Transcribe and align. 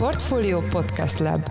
Portfolio 0.00 0.60
Podcast 0.60 1.18
Lab 1.18 1.50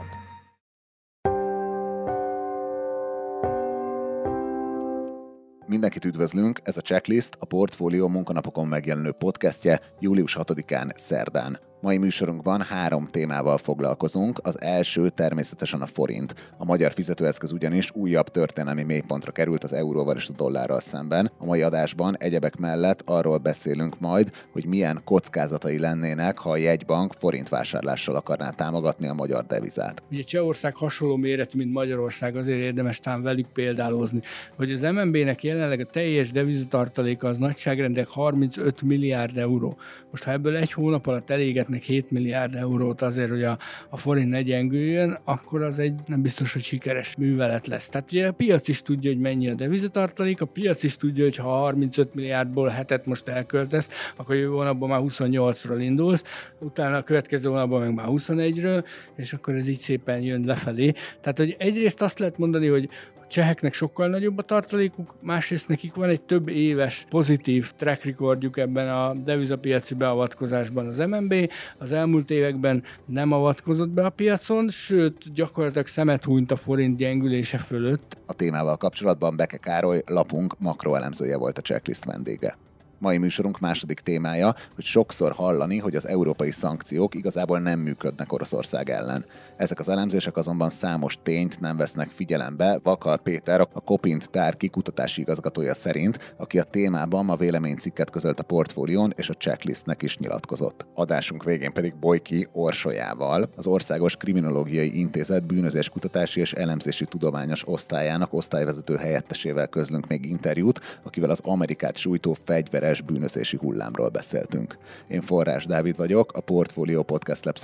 Mindenkit 5.65 6.05
üdvözlünk, 6.05 6.59
ez 6.63 6.77
a 6.77 6.81
Checklist, 6.81 7.35
a 7.39 7.45
Portfólió 7.45 8.07
munkanapokon 8.07 8.67
megjelenő 8.67 9.11
podcastje 9.11 9.81
július 9.99 10.37
6-án 10.39 10.95
szerdán. 10.95 11.68
Mai 11.81 11.97
műsorunkban 11.97 12.61
három 12.61 13.07
témával 13.11 13.57
foglalkozunk. 13.57 14.39
Az 14.43 14.61
első 14.61 15.09
természetesen 15.09 15.81
a 15.81 15.85
forint. 15.85 16.35
A 16.57 16.65
magyar 16.65 16.91
fizetőeszköz 16.91 17.51
ugyanis 17.51 17.91
újabb 17.93 18.27
történelmi 18.27 18.83
mélypontra 18.83 19.31
került 19.31 19.63
az 19.63 19.73
euróval 19.73 20.15
és 20.15 20.27
a 20.27 20.33
dollárral 20.35 20.79
szemben. 20.79 21.31
A 21.37 21.45
mai 21.45 21.61
adásban 21.61 22.17
egyebek 22.17 22.57
mellett 22.57 23.01
arról 23.05 23.37
beszélünk 23.37 23.99
majd, 23.99 24.31
hogy 24.51 24.65
milyen 24.65 25.01
kockázatai 25.03 25.79
lennének, 25.79 26.37
ha 26.37 26.49
a 26.49 26.57
jegybank 26.57 27.13
forint 27.17 27.49
vásárlással 27.49 28.15
akarná 28.15 28.49
támogatni 28.49 29.07
a 29.07 29.13
magyar 29.13 29.45
devizát. 29.45 30.03
Ugye 30.11 30.21
Csehország 30.21 30.75
hasonló 30.75 31.15
méretű, 31.15 31.57
mint 31.57 31.73
Magyarország, 31.73 32.35
azért 32.35 32.59
érdemes 32.59 32.99
talán 32.99 33.21
velük 33.21 33.47
példálozni, 33.53 34.21
hogy 34.55 34.71
az 34.71 34.81
MNB-nek 34.81 35.43
jelenleg 35.43 35.79
a 35.79 35.85
teljes 35.85 36.31
devizatartaléka 36.31 37.27
az 37.27 37.37
nagyságrendek 37.37 38.07
35 38.07 38.81
milliárd 38.81 39.37
euró. 39.37 39.77
Most 40.11 40.23
ha 40.23 40.31
ebből 40.31 40.55
egy 40.55 40.71
hónap 40.71 41.07
alatt 41.07 41.29
eléget 41.29 41.67
fizetnek 41.69 41.83
7 41.83 42.11
milliárd 42.11 42.55
eurót 42.55 43.01
azért, 43.01 43.29
hogy 43.29 43.43
a, 43.43 43.57
a 43.89 43.97
forint 43.97 44.29
ne 44.29 44.41
gyengüljön, 44.41 45.17
akkor 45.23 45.61
az 45.61 45.79
egy 45.79 45.93
nem 46.05 46.21
biztos, 46.21 46.53
hogy 46.53 46.61
sikeres 46.61 47.15
művelet 47.15 47.67
lesz. 47.67 47.89
Tehát 47.89 48.11
ugye 48.11 48.27
a 48.27 48.31
piac 48.31 48.67
is 48.67 48.81
tudja, 48.81 49.09
hogy 49.09 49.19
mennyi 49.19 49.49
a 49.49 49.53
devizatartalék, 49.53 50.41
a 50.41 50.45
piac 50.45 50.83
is 50.83 50.95
tudja, 50.95 51.23
hogy 51.23 51.35
ha 51.35 51.49
35 51.49 52.13
milliárdból 52.13 52.67
hetet 52.67 53.05
most 53.05 53.27
elköltesz, 53.27 53.89
akkor 54.15 54.35
jövő 54.35 54.53
hónapban 54.53 54.89
már 54.89 55.01
28-ról 55.03 55.79
indulsz, 55.79 56.23
utána 56.59 56.97
a 56.97 57.03
következő 57.03 57.49
hónapban 57.49 57.79
meg 57.79 57.93
már 57.93 58.07
21-ről, 58.09 58.85
és 59.15 59.33
akkor 59.33 59.55
ez 59.55 59.67
így 59.67 59.79
szépen 59.79 60.21
jön 60.21 60.45
lefelé. 60.45 60.93
Tehát, 61.21 61.37
hogy 61.37 61.55
egyrészt 61.59 62.01
azt 62.01 62.19
lehet 62.19 62.37
mondani, 62.37 62.67
hogy, 62.67 62.89
cseheknek 63.29 63.73
sokkal 63.73 64.07
nagyobb 64.07 64.37
a 64.37 64.41
tartalékuk, 64.41 65.15
másrészt 65.21 65.67
nekik 65.67 65.93
van 65.93 66.09
egy 66.09 66.21
több 66.21 66.47
éves 66.47 67.05
pozitív 67.09 67.71
track 67.71 68.03
recordjuk 68.03 68.57
ebben 68.57 68.89
a 68.89 69.13
devizapiaci 69.13 69.93
beavatkozásban 69.93 70.87
az 70.87 70.97
MNB. 70.97 71.51
Az 71.77 71.91
elmúlt 71.91 72.29
években 72.29 72.83
nem 73.05 73.31
avatkozott 73.31 73.89
be 73.89 74.05
a 74.05 74.09
piacon, 74.09 74.69
sőt 74.69 75.33
gyakorlatilag 75.33 75.87
szemet 75.87 76.23
hunyt 76.23 76.51
a 76.51 76.55
forint 76.55 76.97
gyengülése 76.97 77.57
fölött. 77.57 78.17
A 78.25 78.33
témával 78.33 78.77
kapcsolatban 78.77 79.35
Beke 79.35 79.57
Károly, 79.57 80.01
lapunk 80.05 80.59
makroelemzője 80.59 81.37
volt 81.37 81.57
a 81.57 81.61
checklist 81.61 82.05
vendége. 82.05 82.57
Mai 82.99 83.17
műsorunk 83.17 83.59
második 83.59 83.99
témája, 83.99 84.55
hogy 84.75 84.83
sokszor 84.83 85.31
hallani, 85.31 85.77
hogy 85.77 85.95
az 85.95 86.07
európai 86.07 86.51
szankciók 86.51 87.15
igazából 87.15 87.59
nem 87.59 87.79
működnek 87.79 88.33
Oroszország 88.33 88.89
ellen. 88.89 89.25
Ezek 89.57 89.79
az 89.79 89.89
elemzések 89.89 90.37
azonban 90.37 90.69
számos 90.69 91.17
tényt 91.23 91.59
nem 91.59 91.77
vesznek 91.77 92.09
figyelembe. 92.09 92.79
Vakal 92.83 93.17
Péter, 93.17 93.61
a 93.61 93.79
Kopint 93.79 94.29
Tár 94.29 94.57
kikutatási 94.57 95.21
igazgatója 95.21 95.73
szerint, 95.73 96.33
aki 96.37 96.59
a 96.59 96.63
témában 96.63 97.25
ma 97.25 97.35
véleménycikket 97.35 98.09
közölt 98.09 98.39
a 98.39 98.43
portfólión 98.43 99.13
és 99.15 99.29
a 99.29 99.33
checklistnek 99.33 100.01
is 100.01 100.17
nyilatkozott. 100.17 100.85
Adásunk 100.93 101.43
végén 101.43 101.73
pedig 101.73 101.95
Bojki 101.95 102.47
Orsolyával, 102.51 103.49
az 103.55 103.67
Országos 103.67 104.15
Kriminológiai 104.15 104.99
Intézet 104.99 105.45
bűnözés 105.45 105.89
kutatási 105.89 106.39
és 106.39 106.53
elemzési 106.53 107.05
tudományos 107.05 107.67
osztályának 107.67 108.33
osztályvezető 108.33 108.95
helyettesével 108.95 109.67
közlünk 109.67 110.07
még 110.07 110.25
interjút, 110.25 110.79
akivel 111.03 111.29
az 111.29 111.39
Amerikát 111.43 111.97
sújtó 111.97 112.37
fegyveres 112.45 112.88
sikeres 112.89 113.01
bűnözési 113.01 113.57
hullámról 113.57 114.09
beszéltünk. 114.09 114.77
Én 115.07 115.21
Forrás 115.21 115.65
Dávid 115.65 115.95
vagyok, 115.95 116.33
a 116.33 116.41
Portfolio 116.41 117.03
Podcast 117.03 117.45
Lab 117.45 117.57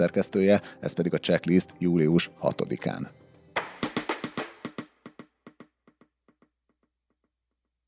ez 0.80 0.94
pedig 0.94 1.14
a 1.14 1.18
checklist 1.18 1.70
július 1.80 2.32
6-án. 2.42 3.25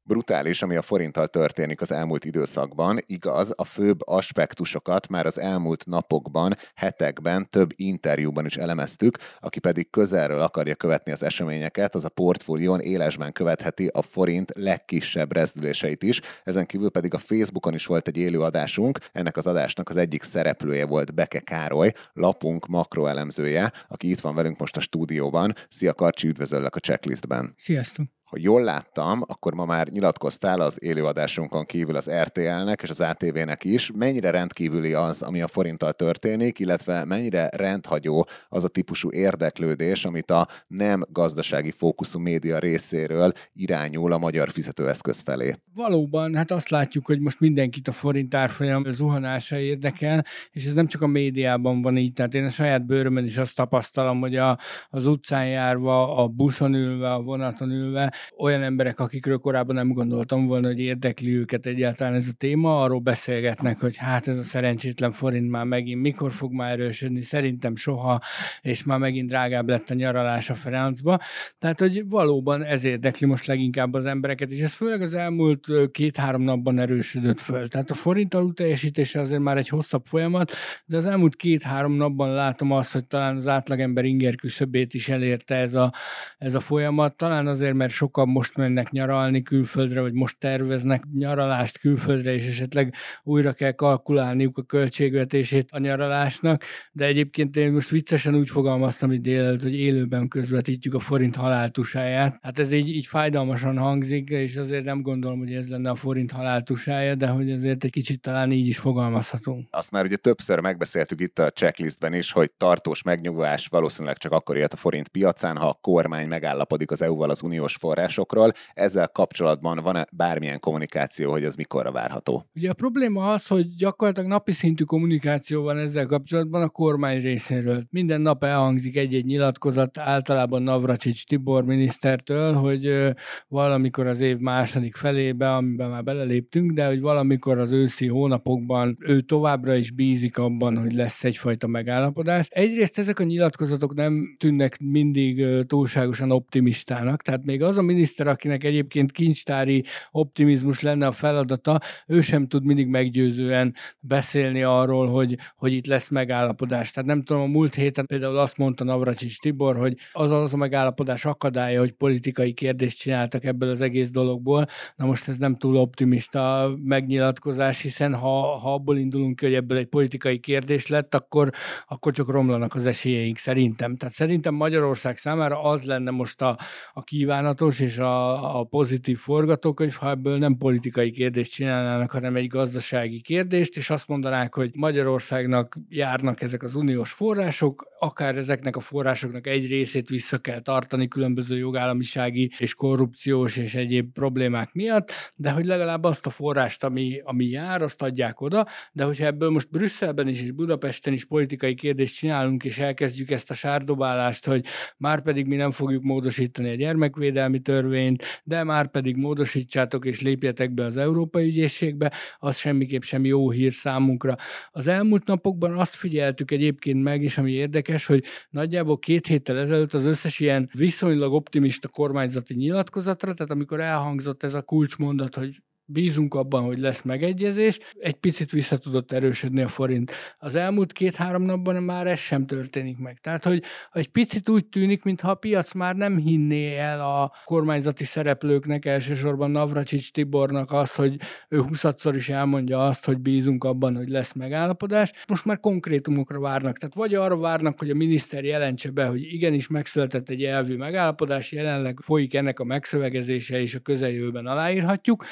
Brutális, 0.08 0.62
ami 0.62 0.76
a 0.76 0.82
forinttal 0.82 1.28
történik 1.28 1.82
az 1.82 1.92
elmúlt 1.92 2.26
időszakban. 2.26 3.00
Igaz, 3.06 3.54
a 3.56 3.66
főbb 3.66 4.08
aspektusokat 4.08 5.08
már 5.08 5.26
az 5.26 5.40
elmúlt 5.40 5.86
napokban, 5.86 6.58
hetekben, 6.76 7.50
több 7.50 7.70
interjúban 7.76 8.46
is 8.46 8.58
elemeztük, 8.58 9.18
aki 9.40 9.60
pedig 9.60 9.90
közelről 9.90 10.42
akarja 10.42 10.76
követni 10.76 11.12
az 11.12 11.24
eseményeket, 11.24 11.96
az 11.96 12.04
a 12.04 12.10
portfólión 12.10 12.80
élesben 12.80 13.32
követheti 13.32 13.88
a 13.88 14.02
forint 14.02 14.52
legkisebb 14.56 15.34
rezdüléseit 15.34 16.04
is. 16.04 16.22
Ezen 16.44 16.66
kívül 16.66 16.90
pedig 16.90 17.14
a 17.14 17.18
Facebookon 17.18 17.74
is 17.74 17.86
volt 17.86 18.08
egy 18.08 18.18
élő 18.18 18.42
adásunk, 18.42 19.00
ennek 19.12 19.38
az 19.38 19.48
adásnak 19.48 19.90
az 19.90 19.98
egyik 19.98 20.24
szereplője 20.24 20.86
volt 20.86 21.14
Beke 21.14 21.40
Károly, 21.40 21.92
lapunk 22.14 22.68
makroelemzője, 22.68 23.72
aki 23.88 24.10
itt 24.10 24.20
van 24.20 24.36
velünk 24.36 24.60
most 24.60 24.78
a 24.78 24.80
stúdióban. 24.80 25.56
Szia 25.70 25.94
Karcsi, 25.94 26.28
üdvözöllek 26.28 26.76
a 26.76 26.80
checklistben. 26.80 27.54
Sziasztok! 27.58 28.17
Ha 28.28 28.38
jól 28.40 28.64
láttam, 28.64 29.22
akkor 29.28 29.54
ma 29.54 29.66
már 29.66 29.88
nyilatkoztál 29.88 30.62
az 30.62 30.84
élőadásunkon 30.84 31.66
kívül 31.66 31.96
az 31.96 32.12
RTL-nek 32.22 32.82
és 32.82 32.90
az 32.90 33.02
ATV-nek 33.02 33.64
is. 33.64 33.92
Mennyire 33.96 34.30
rendkívüli 34.30 34.94
az, 34.94 35.22
ami 35.22 35.42
a 35.42 35.48
forinttal 35.48 35.94
történik, 35.94 36.60
illetve 36.60 37.06
mennyire 37.06 37.50
rendhagyó 37.56 38.28
az 38.50 38.64
a 38.64 38.68
típusú 38.68 39.12
érdeklődés, 39.12 40.06
amit 40.06 40.32
a 40.32 40.48
nem 40.68 41.04
gazdasági 41.12 41.72
fókuszú 41.72 42.20
média 42.20 42.60
részéről 42.60 43.32
irányul 43.54 44.12
a 44.12 44.18
magyar 44.18 44.50
fizetőeszköz 44.50 45.20
felé? 45.20 45.56
Valóban, 45.76 46.36
hát 46.36 46.52
azt 46.52 46.70
látjuk, 46.70 47.06
hogy 47.06 47.20
most 47.20 47.40
mindenkit 47.40 47.88
a 47.88 47.92
forint 47.92 48.36
árfolyam 48.36 48.84
zuhanása 48.92 49.58
érdekel, 49.58 50.26
és 50.52 50.66
ez 50.66 50.74
nem 50.74 50.88
csak 50.88 51.02
a 51.02 51.08
médiában 51.08 51.82
van 51.82 51.98
így, 51.98 52.14
tehát 52.14 52.34
én 52.34 52.44
a 52.44 52.50
saját 52.50 52.86
bőrömön 52.86 53.26
is 53.26 53.38
azt 53.38 53.56
tapasztalom, 53.56 54.20
hogy 54.20 54.36
a, 54.36 54.58
az 54.90 55.06
utcán 55.06 55.48
járva, 55.48 56.24
a 56.24 56.28
buszon 56.28 56.74
ülve, 56.74 57.14
a 57.14 57.22
vonaton 57.22 57.72
ülve, 57.72 58.16
olyan 58.38 58.62
emberek, 58.62 59.00
akikről 59.00 59.38
korábban 59.38 59.76
nem 59.76 59.94
gondoltam 59.94 60.46
volna, 60.46 60.68
hogy 60.68 60.80
érdekli 60.80 61.38
őket 61.38 61.66
egyáltalán 61.66 62.14
ez 62.14 62.28
a 62.28 62.34
téma, 62.38 62.82
arról 62.82 63.00
beszélgetnek, 63.00 63.80
hogy 63.80 63.98
hát 63.98 64.28
ez 64.28 64.38
a 64.38 64.44
szerencsétlen 64.44 65.12
forint 65.12 65.50
már 65.50 65.66
megint 65.66 66.02
mikor 66.02 66.32
fog 66.32 66.52
már 66.54 66.72
erősödni, 66.72 67.22
szerintem 67.22 67.76
soha, 67.76 68.22
és 68.62 68.84
már 68.84 69.00
megint 69.00 69.30
drágább 69.30 69.70
lett 69.70 69.90
a 69.90 69.94
nyaralás 69.94 70.50
a 70.50 70.56
Francba. 70.56 71.20
Tehát, 71.60 71.80
hogy 71.80 72.04
valóban 72.10 72.64
ez 72.64 72.84
érdekli 72.84 73.28
most 73.28 73.46
leginkább 73.46 73.94
az 73.94 74.06
embereket, 74.06 74.50
és 74.50 74.62
ez 74.62 74.74
főleg 74.74 75.02
az 75.02 75.14
elmúlt 75.14 75.68
két-három 75.92 76.42
napban 76.42 76.80
erősödött 76.80 77.40
föl. 77.40 77.68
Tehát 77.68 77.90
a 77.90 77.94
forint 77.94 78.34
alulteljesítése 78.34 79.20
azért 79.20 79.42
már 79.42 79.58
egy 79.58 79.70
hosszabb 79.70 80.06
folyamat, 80.06 80.52
de 80.86 80.98
az 80.98 81.06
elmúlt 81.06 81.36
két-három 81.36 81.94
napban 81.94 82.32
látom 82.34 82.72
azt, 82.72 82.92
hogy 82.92 83.06
talán 83.06 83.36
az 83.36 83.48
átlagember 83.48 84.06
inger 84.06 84.36
küszöbét 84.36 84.94
is 84.94 85.10
elérte 85.10 85.56
ez 85.56 85.74
a, 85.74 85.94
ez 86.38 86.54
a 86.54 86.60
folyamat. 86.60 87.18
Talán 87.18 87.48
azért, 87.48 87.74
mert 87.74 87.92
sok 87.92 88.07
sokan 88.08 88.30
most 88.30 88.56
mennek 88.56 88.92
nyaralni 88.92 89.42
külföldre, 89.42 90.02
vagy 90.02 90.14
most 90.14 90.40
terveznek 90.40 91.04
nyaralást 91.14 91.78
külföldre, 91.78 92.34
és 92.34 92.48
esetleg 92.48 92.94
újra 93.24 93.54
kell 93.54 93.72
kalkulálniuk 93.72 94.58
a 94.58 94.62
költségvetését 94.62 95.70
a 95.72 95.80
nyaralásnak, 95.80 96.64
de 96.92 97.06
egyébként 97.06 97.56
én 97.56 97.72
most 97.72 97.90
viccesen 97.90 98.36
úgy 98.36 98.50
fogalmaztam 98.50 99.12
itt 99.12 99.22
délelőtt, 99.22 99.62
hogy 99.62 99.76
élőben 99.76 100.28
közvetítjük 100.28 100.94
a 100.94 101.00
forint 101.00 101.36
haláltusáját. 101.36 102.38
Hát 102.42 102.60
ez 102.60 102.72
így, 102.72 102.90
így 102.90 103.06
fájdalmasan 103.06 103.78
hangzik, 103.78 104.30
és 104.30 104.56
azért 104.56 104.84
nem 104.84 105.02
gondolom, 105.02 105.40
hogy 105.40 105.54
ez 105.54 105.70
lenne 105.70 105.90
a 105.90 105.96
forint 105.96 106.32
haláltusája, 106.32 107.16
de 107.16 107.28
hogy 107.28 107.52
azért 107.52 107.84
egy 107.84 107.92
kicsit 107.92 108.22
talán 108.22 108.52
így 108.52 108.68
is 108.68 108.78
fogalmazhatunk. 108.78 109.68
Azt 109.72 109.92
már 109.92 110.06
ugye 110.06 110.16
többször 110.16 110.60
megbeszéltük 110.60 111.22
itt 111.22 111.40
a 111.40 111.50
checklistben 111.50 112.14
is, 112.14 112.32
hogy 112.32 112.52
tartós 112.58 113.02
megnyugvás 113.02 113.68
valószínűleg 113.68 114.18
csak 114.18 114.32
akkor 114.32 114.58
élt 114.58 114.74
a 114.74 114.78
forint 114.78 115.08
piacán, 115.08 115.58
ha 115.58 115.68
a 115.68 115.80
kormány 115.82 116.28
megállapodik 116.28 116.92
az 116.92 117.02
EU-val 117.02 117.30
az 117.30 117.42
uniós 117.44 117.76
forrás 117.76 117.96
forrásokról. 117.98 118.52
Ezzel 118.74 119.08
kapcsolatban 119.08 119.80
van-e 119.84 120.06
bármilyen 120.12 120.60
kommunikáció, 120.60 121.32
hogy 121.32 121.44
ez 121.44 121.56
mikorra 121.56 121.92
várható? 121.92 122.50
Ugye 122.56 122.70
a 122.70 122.74
probléma 122.74 123.32
az, 123.32 123.48
hogy 123.48 123.76
gyakorlatilag 123.76 124.30
napi 124.30 124.52
szintű 124.52 124.84
kommunikáció 124.84 125.64
van 125.64 125.78
ezzel 125.78 126.06
kapcsolatban 126.06 126.62
a 126.62 126.70
kormány 126.70 127.22
részéről. 127.22 127.84
Minden 127.90 128.22
nap 128.22 128.44
elhangzik 128.44 128.98
egy-egy 128.98 129.26
nyilatkozat, 129.26 129.98
általában 129.98 130.62
Navracsics 130.62 131.26
Tibor 131.26 131.64
minisztertől, 131.64 132.54
hogy 132.54 133.14
valamikor 133.48 134.08
az 134.08 134.22
év 134.22 134.38
második 134.38 134.96
felébe, 134.96 135.56
amiben 135.56 135.90
már 135.90 136.04
beleléptünk, 136.04 136.72
de 136.72 136.88
hogy 136.88 137.02
valamikor 137.02 137.58
az 137.58 137.72
őszi 137.72 138.08
hónapokban 138.08 138.98
ő 139.00 139.22
továbbra 139.22 139.76
is 139.76 139.92
bízik 139.92 140.38
abban, 140.38 140.78
hogy 140.78 140.94
lesz 140.94 141.24
egyfajta 141.24 141.68
megállapodás. 141.68 142.48
Egyrészt 142.50 142.98
ezek 142.98 143.20
a 143.20 143.24
nyilatkozatok 143.24 143.94
nem 143.94 144.36
tűnnek 144.40 144.78
mindig 144.80 145.66
túlságosan 145.66 146.32
optimistának, 146.32 147.22
tehát 147.22 147.44
még 147.44 147.64
az 147.64 147.78
a 147.78 147.82
miniszter, 147.88 148.28
akinek 148.28 148.64
egyébként 148.64 149.12
kincstári 149.12 149.84
optimizmus 150.12 150.82
lenne 150.82 151.08
a 151.08 151.12
feladata, 151.12 151.80
ő 152.08 152.22
sem 152.22 152.48
tud 152.48 152.64
mindig 152.64 152.88
meggyőzően 152.88 153.76
beszélni 154.00 154.64
arról, 154.64 155.08
hogy, 155.08 155.38
hogy 155.56 155.74
itt 155.74 155.86
lesz 155.86 156.10
megállapodás. 156.10 156.92
Tehát 156.92 157.10
nem 157.10 157.24
tudom, 157.24 157.42
a 157.42 157.46
múlt 157.46 157.74
héten 157.74 158.06
például 158.06 158.38
azt 158.38 158.58
mondta 158.58 158.84
Navracsics 158.84 159.40
Tibor, 159.40 159.78
hogy 159.78 159.94
az 160.12 160.32
az 160.32 160.54
a 160.54 160.58
megállapodás 160.58 161.26
akadálya, 161.26 161.80
hogy 161.80 161.92
politikai 161.92 162.54
kérdést 162.54 163.00
csináltak 163.00 163.44
ebből 163.44 163.70
az 163.70 163.82
egész 163.82 164.10
dologból. 164.10 164.68
Na 164.96 165.06
most 165.06 165.28
ez 165.28 165.38
nem 165.38 165.56
túl 165.56 165.78
optimista 165.78 166.72
megnyilatkozás, 166.84 167.82
hiszen 167.82 168.16
ha, 168.16 168.58
ha 168.58 168.74
abból 168.74 168.98
indulunk 168.98 169.36
ki, 169.36 169.46
hogy 169.46 169.54
ebből 169.54 169.78
egy 169.78 169.86
politikai 169.86 170.40
kérdés 170.40 170.88
lett, 170.88 171.16
akkor, 171.16 171.50
akkor 171.88 172.12
csak 172.12 172.30
romlanak 172.30 172.76
az 172.76 172.86
esélyeink 172.86 173.38
szerintem. 173.38 173.96
Tehát 173.96 174.14
szerintem 174.14 174.54
Magyarország 174.54 175.18
számára 175.18 175.62
az 175.64 175.84
lenne 175.84 176.12
most 176.12 176.42
a, 176.42 176.58
a 176.94 177.04
kívánatos 177.04 177.77
és 177.80 177.98
a, 177.98 178.60
a 178.60 178.64
pozitív 178.64 179.18
forgatókönyv, 179.18 179.94
ha 179.94 180.10
ebből 180.10 180.38
nem 180.38 180.58
politikai 180.58 181.12
kérdést 181.12 181.52
csinálnának, 181.52 182.12
hanem 182.12 182.36
egy 182.36 182.48
gazdasági 182.48 183.22
kérdést, 183.22 183.78
és 183.78 183.90
azt 183.90 184.08
mondanák, 184.08 184.54
hogy 184.54 184.72
Magyarországnak 184.74 185.78
járnak 185.90 186.42
ezek 186.42 186.64
az 186.64 186.76
uniós 186.76 187.12
források, 187.12 187.88
akár 188.00 188.36
ezeknek 188.38 188.76
a 188.76 188.80
forrásoknak 188.80 189.48
egy 189.48 189.68
részét 189.68 190.10
vissza 190.10 190.38
kell 190.38 190.60
tartani 190.60 191.08
különböző 191.08 191.58
jogállamisági 191.58 192.52
és 192.58 192.74
korrupciós 192.74 193.58
és 193.58 193.76
egyéb 193.76 194.14
problémák 194.14 194.74
miatt, 194.74 195.12
de 195.36 195.52
hogy 195.52 195.66
legalább 195.66 196.04
azt 196.04 196.26
a 196.26 196.30
forrást, 196.30 196.84
ami, 196.84 197.22
ami 197.24 197.46
jár, 197.46 197.82
azt 197.82 198.02
adják 198.02 198.42
oda, 198.42 198.68
de 198.92 199.04
hogyha 199.04 199.26
ebből 199.26 199.50
most 199.50 199.70
Brüsszelben 199.70 200.28
is 200.28 200.42
és 200.42 200.52
Budapesten 200.52 201.14
is 201.14 201.26
politikai 201.26 201.76
kérdést 201.76 202.16
csinálunk, 202.16 202.64
és 202.64 202.78
elkezdjük 202.78 203.32
ezt 203.32 203.50
a 203.50 203.54
sárdobálást, 203.54 204.46
hogy 204.46 204.66
már 204.98 205.22
pedig 205.22 205.46
mi 205.46 205.56
nem 205.56 205.72
fogjuk 205.72 206.04
módosítani 206.04 206.70
a 206.70 206.76
gyermekvédelmi 206.76 207.62
törvényt, 207.68 208.24
de 208.44 208.64
már 208.64 208.92
pedig 208.92 209.16
módosítsátok 209.16 210.06
és 210.06 210.22
lépjetek 210.22 210.74
be 210.74 210.84
az 210.84 210.98
Európai 210.98 211.48
Ügyészségbe, 211.48 212.12
az 212.40 212.58
semmiképp 212.58 213.02
sem 213.02 213.26
jó 213.26 213.52
hír 213.52 213.74
számunkra. 213.74 214.36
Az 214.72 214.88
elmúlt 214.88 215.26
napokban 215.26 215.78
azt 215.78 215.96
figyeltük 215.96 216.52
egyébként 216.52 217.04
meg, 217.04 217.22
és 217.24 217.38
ami 217.38 217.52
érdekes, 217.52 218.06
hogy 218.06 218.24
nagyjából 218.50 219.00
két 219.00 219.28
héttel 219.28 219.58
ezelőtt 219.58 219.94
az 219.94 220.06
összes 220.06 220.40
ilyen 220.40 220.70
viszonylag 220.74 221.34
optimista 221.34 221.88
kormányzati 221.88 222.54
nyilatkozatra, 222.54 223.34
tehát 223.34 223.52
amikor 223.52 223.80
elhangzott 223.80 224.44
ez 224.44 224.54
a 224.54 224.62
kulcsmondat, 224.62 225.36
hogy 225.36 225.62
bízunk 225.90 226.34
abban, 226.34 226.64
hogy 226.64 226.80
lesz 226.80 227.02
megegyezés, 227.02 227.80
egy 228.00 228.16
picit 228.16 228.52
vissza 228.52 228.78
tudott 228.78 229.12
erősödni 229.12 229.62
a 229.62 229.68
forint. 229.68 230.12
Az 230.38 230.56
elmúlt 230.56 230.92
két-három 230.92 231.42
napban 231.42 231.84
már 231.84 232.08
ez 232.08 232.20
sem 232.20 232.46
történik 232.46 232.98
meg. 232.98 233.20
Tehát, 233.22 233.44
hogy 233.44 233.64
egy 233.92 234.08
picit 234.08 234.50
úgy 234.50 234.66
tűnik, 234.66 235.04
mintha 235.04 235.30
a 235.30 235.36
piac 235.36 235.74
már 235.74 235.96
nem 235.96 236.18
hinné 236.18 236.78
el 236.78 237.00
a 237.02 237.32
kormányzati 237.46 238.04
szereplőknek, 238.04 238.86
elsősorban 238.86 239.52
Navracsics 239.52 240.12
Tibornak 240.12 240.72
azt, 240.72 240.96
hogy 240.96 241.16
ő 241.50 241.62
huszadszor 241.62 242.16
is 242.16 242.30
elmondja 242.30 242.86
azt, 242.86 243.06
hogy 243.06 243.18
bízunk 243.20 243.64
abban, 243.64 243.96
hogy 243.96 244.10
lesz 244.10 244.34
megállapodás. 244.34 245.12
Most 245.28 245.46
már 245.46 245.60
konkrétumokra 245.60 246.40
várnak. 246.40 246.78
Tehát 246.78 246.96
vagy 246.96 247.16
arra 247.16 247.38
várnak, 247.38 247.80
hogy 247.80 247.90
a 247.90 247.96
miniszter 247.96 248.44
jelentse 248.44 248.92
be, 248.92 249.06
hogy 249.06 249.22
igenis 249.22 249.68
megszületett 249.68 250.30
egy 250.30 250.44
elvű 250.44 250.76
megállapodás, 250.76 251.52
jelenleg 251.52 252.00
folyik 252.02 252.34
ennek 252.34 252.60
a 252.60 252.64
megszövegezése, 252.64 253.62
és 253.62 253.76
a 253.76 253.80
közeljövőben 253.80 254.46
aláírhatjuk, 254.46 255.26